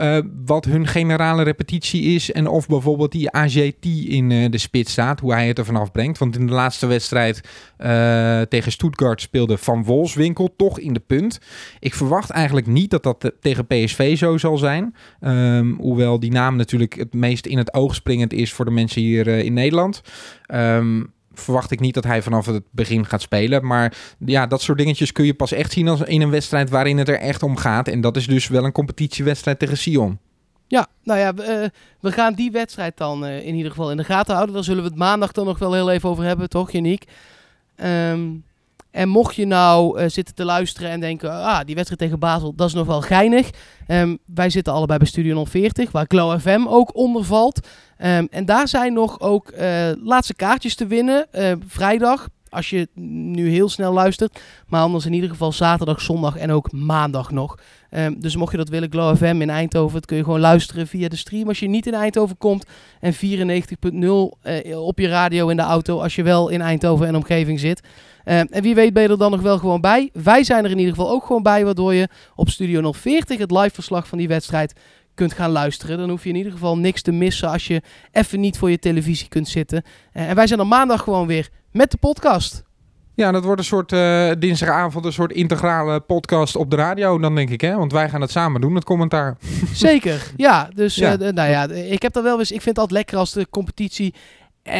uh, 0.00 0.18
wat 0.44 0.64
hun 0.64 0.86
generale 0.86 1.42
repetitie 1.42 2.02
is. 2.02 2.32
En 2.32 2.46
of 2.46 2.66
bijvoorbeeld 2.66 3.12
die 3.12 3.30
AGT 3.30 3.86
in 4.04 4.30
uh, 4.30 4.50
de 4.50 4.58
spits 4.58 4.92
staat. 4.92 5.20
Hoe 5.20 5.32
hij 5.32 5.46
het 5.46 5.58
er 5.58 5.64
vanaf 5.64 5.92
brengt. 5.92 6.18
Want 6.18 6.36
in 6.36 6.46
de 6.46 6.52
laatste 6.52 6.86
wedstrijd 6.86 7.40
uh, 7.78 8.40
tegen 8.40 8.72
Stuttgart 8.72 9.20
speelde 9.20 9.58
Van 9.58 9.84
Wolfswinkel 9.84 10.54
toch 10.56 10.78
in 10.78 10.92
de 10.92 11.02
punt. 11.06 11.40
Ik 11.80 11.94
verwacht 11.94 12.30
eigenlijk 12.30 12.66
niet 12.66 12.90
dat 12.90 13.02
dat 13.02 13.32
tegen 13.40 13.66
PSV 13.66 14.18
zo 14.18 14.38
zal 14.38 14.58
zijn. 14.58 14.94
Um, 15.20 15.76
hoewel 15.80 16.20
die 16.20 16.30
naam 16.30 16.56
natuurlijk 16.56 16.94
het 16.94 17.14
meest 17.14 17.46
in 17.46 17.58
het 17.58 17.74
oog 17.74 17.94
springend 17.94 18.32
is 18.32 18.52
voor 18.52 18.64
de 18.64 18.70
mensen 18.70 19.02
hier 19.02 19.26
in 19.26 19.52
Nederland. 19.52 20.00
Um, 20.54 21.12
verwacht 21.40 21.70
ik 21.70 21.80
niet 21.80 21.94
dat 21.94 22.04
hij 22.04 22.22
vanaf 22.22 22.46
het 22.46 22.64
begin 22.70 23.06
gaat 23.06 23.22
spelen. 23.22 23.66
Maar 23.66 23.96
ja, 24.18 24.46
dat 24.46 24.62
soort 24.62 24.78
dingetjes 24.78 25.12
kun 25.12 25.24
je 25.24 25.34
pas 25.34 25.52
echt 25.52 25.72
zien 25.72 25.88
als 25.88 26.00
in 26.00 26.20
een 26.20 26.30
wedstrijd 26.30 26.70
waarin 26.70 26.98
het 26.98 27.08
er 27.08 27.18
echt 27.18 27.42
om 27.42 27.56
gaat. 27.56 27.88
En 27.88 28.00
dat 28.00 28.16
is 28.16 28.26
dus 28.26 28.48
wel 28.48 28.64
een 28.64 28.72
competitiewedstrijd 28.72 29.58
tegen 29.58 29.78
Sion. 29.78 30.18
Ja, 30.66 30.86
nou 31.02 31.18
ja, 31.18 31.34
we, 31.34 31.70
we 32.00 32.12
gaan 32.12 32.34
die 32.34 32.50
wedstrijd 32.50 32.96
dan 32.96 33.24
uh, 33.24 33.46
in 33.46 33.54
ieder 33.54 33.70
geval 33.70 33.90
in 33.90 33.96
de 33.96 34.04
gaten 34.04 34.34
houden. 34.34 34.54
Daar 34.54 34.64
zullen 34.64 34.82
we 34.82 34.88
het 34.88 34.98
maandag 34.98 35.32
dan 35.32 35.46
nog 35.46 35.58
wel 35.58 35.72
heel 35.72 35.90
even 35.90 36.08
over 36.08 36.24
hebben, 36.24 36.48
toch, 36.48 36.70
Janiek? 36.70 37.04
Um, 37.84 38.44
en 38.90 39.08
mocht 39.08 39.34
je 39.34 39.46
nou 39.46 40.00
uh, 40.00 40.08
zitten 40.08 40.34
te 40.34 40.44
luisteren 40.44 40.90
en 40.90 41.00
denken, 41.00 41.30
ah, 41.30 41.60
die 41.64 41.74
wedstrijd 41.74 42.00
tegen 42.00 42.18
Basel, 42.18 42.54
dat 42.54 42.68
is 42.68 42.74
nog 42.74 42.86
wel 42.86 43.00
geinig. 43.00 43.50
Um, 43.88 44.18
wij 44.34 44.50
zitten 44.50 44.72
allebei 44.72 44.98
bij 44.98 45.08
Studio 45.08 45.44
040, 45.44 45.90
waar 45.90 46.04
Glow 46.08 46.40
FM 46.40 46.66
ook 46.68 46.96
onder 46.96 47.24
valt. 47.24 47.66
Um, 47.98 48.28
en 48.30 48.44
daar 48.44 48.68
zijn 48.68 48.92
nog 48.92 49.20
ook 49.20 49.52
uh, 49.52 49.90
laatste 50.02 50.34
kaartjes 50.34 50.74
te 50.74 50.86
winnen. 50.86 51.26
Uh, 51.32 51.52
vrijdag, 51.66 52.28
als 52.50 52.70
je 52.70 52.88
nu 52.94 53.48
heel 53.48 53.68
snel 53.68 53.92
luistert. 53.92 54.40
Maar 54.66 54.82
anders 54.82 55.06
in 55.06 55.12
ieder 55.12 55.30
geval 55.30 55.52
zaterdag, 55.52 56.00
zondag 56.00 56.36
en 56.36 56.50
ook 56.50 56.72
maandag 56.72 57.30
nog. 57.30 57.58
Um, 57.90 58.20
dus 58.20 58.36
mocht 58.36 58.50
je 58.50 58.56
dat 58.56 58.68
willen, 58.68 58.90
Glow 58.90 59.16
FM 59.16 59.40
in 59.40 59.50
Eindhoven, 59.50 59.94
dat 59.94 60.06
kun 60.06 60.16
je 60.16 60.24
gewoon 60.24 60.40
luisteren 60.40 60.86
via 60.86 61.08
de 61.08 61.16
stream. 61.16 61.48
Als 61.48 61.58
je 61.58 61.68
niet 61.68 61.86
in 61.86 61.94
Eindhoven 61.94 62.36
komt 62.38 62.66
en 63.00 63.14
94.0 63.14 63.18
uh, 64.00 64.86
op 64.86 64.98
je 64.98 65.08
radio 65.08 65.48
in 65.48 65.56
de 65.56 65.62
auto 65.62 66.00
als 66.00 66.14
je 66.14 66.22
wel 66.22 66.48
in 66.48 66.60
Eindhoven 66.60 67.06
en 67.06 67.16
omgeving 67.16 67.60
zit. 67.60 67.80
Um, 67.80 68.46
en 68.50 68.62
wie 68.62 68.74
weet 68.74 68.92
ben 68.92 69.02
je 69.02 69.08
er 69.08 69.18
dan 69.18 69.30
nog 69.30 69.40
wel 69.40 69.58
gewoon 69.58 69.80
bij. 69.80 70.10
Wij 70.12 70.44
zijn 70.44 70.64
er 70.64 70.70
in 70.70 70.78
ieder 70.78 70.94
geval 70.94 71.10
ook 71.10 71.26
gewoon 71.26 71.42
bij, 71.42 71.64
waardoor 71.64 71.94
je 71.94 72.08
op 72.34 72.48
Studio 72.48 72.92
040 72.92 73.38
het 73.38 73.50
live 73.50 73.74
verslag 73.74 74.08
van 74.08 74.18
die 74.18 74.28
wedstrijd 74.28 74.72
kunt 75.14 75.32
gaan 75.32 75.50
luisteren. 75.50 75.98
Dan 75.98 76.10
hoef 76.10 76.22
je 76.22 76.28
in 76.28 76.36
ieder 76.36 76.52
geval 76.52 76.78
niks 76.78 77.02
te 77.02 77.12
missen 77.12 77.48
als 77.48 77.66
je 77.66 77.82
even 78.12 78.40
niet 78.40 78.58
voor 78.58 78.70
je 78.70 78.78
televisie 78.78 79.28
kunt 79.28 79.48
zitten. 79.48 79.82
Uh, 80.12 80.28
en 80.28 80.34
wij 80.34 80.46
zijn 80.46 80.60
er 80.60 80.66
maandag 80.66 81.02
gewoon 81.02 81.26
weer 81.26 81.48
met 81.78 81.90
de 81.90 81.96
podcast. 81.96 82.64
Ja, 83.14 83.32
dat 83.32 83.44
wordt 83.44 83.60
een 83.60 83.66
soort 83.66 83.92
uh, 83.92 84.30
dinsdagavond, 84.38 85.04
een 85.04 85.12
soort 85.12 85.32
integrale 85.32 86.00
podcast 86.00 86.56
op 86.56 86.70
de 86.70 86.76
radio, 86.76 87.18
dan 87.18 87.34
denk 87.34 87.50
ik, 87.50 87.60
hè? 87.60 87.76
Want 87.76 87.92
wij 87.92 88.08
gaan 88.08 88.20
het 88.20 88.30
samen 88.30 88.60
doen, 88.60 88.74
het 88.74 88.84
commentaar. 88.84 89.36
Zeker, 89.72 90.32
ja. 90.36 90.70
Dus 90.74 90.94
ja. 90.94 91.18
Uh, 91.18 91.28
nou 91.28 91.50
ja, 91.50 91.68
ik 91.68 92.02
heb 92.02 92.12
dat 92.12 92.22
wel 92.22 92.38
eens. 92.38 92.50
Ik 92.50 92.62
vind 92.62 92.76
het 92.76 92.78
altijd 92.78 92.98
lekker 92.98 93.16
als 93.16 93.32
de 93.32 93.46
competitie 93.50 94.14
uh, 94.64 94.72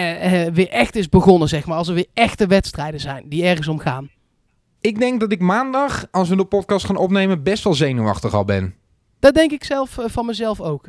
weer 0.47 0.69
echt 0.69 0.97
is 0.97 1.09
begonnen, 1.09 1.49
zeg 1.49 1.67
maar. 1.67 1.77
Als 1.77 1.89
er 1.89 1.95
weer 1.95 2.09
echte 2.15 2.47
wedstrijden 2.47 3.01
zijn 3.01 3.25
die 3.29 3.45
ergens 3.45 3.69
om 3.69 3.79
gaan. 3.79 4.11
Ik 4.81 4.99
denk 4.99 5.21
dat 5.21 5.33
ik 5.33 5.41
maandag, 5.41 6.07
als 6.11 6.29
we 6.29 6.37
de 6.37 6.45
podcast 6.45 6.87
gaan 6.87 6.97
opnemen, 6.97 7.43
best 7.43 7.65
wel 7.65 7.75
zenuwachtig 7.75 8.35
al 8.35 8.45
ben. 8.45 8.75
Dat 9.19 9.35
denk 9.35 9.51
ik 9.51 9.65
zelf 9.65 9.99
van 10.01 10.27
mezelf 10.27 10.61
ook. 10.61 10.89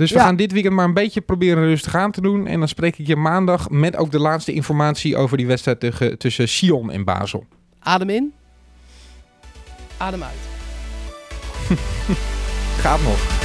Dus 0.00 0.10
we 0.10 0.18
ja. 0.18 0.24
gaan 0.24 0.36
dit 0.36 0.52
weekend 0.52 0.74
maar 0.74 0.84
een 0.84 0.94
beetje 0.94 1.20
proberen 1.20 1.64
rustig 1.64 1.94
aan 1.94 2.10
te 2.10 2.20
doen. 2.20 2.46
En 2.46 2.58
dan 2.58 2.68
spreek 2.68 2.98
ik 2.98 3.06
je 3.06 3.16
maandag 3.16 3.70
met 3.70 3.96
ook 3.96 4.10
de 4.10 4.18
laatste 4.18 4.52
informatie 4.52 5.16
over 5.16 5.36
die 5.36 5.46
wedstrijd 5.46 5.80
tussen, 5.80 6.18
tussen 6.18 6.48
Sion 6.48 6.90
en 6.90 7.04
Basel. 7.04 7.44
Adem 7.78 8.10
in. 8.10 8.32
Adem 9.96 10.22
uit. 10.22 10.38
Gaat 12.82 13.02
nog. 13.02 13.39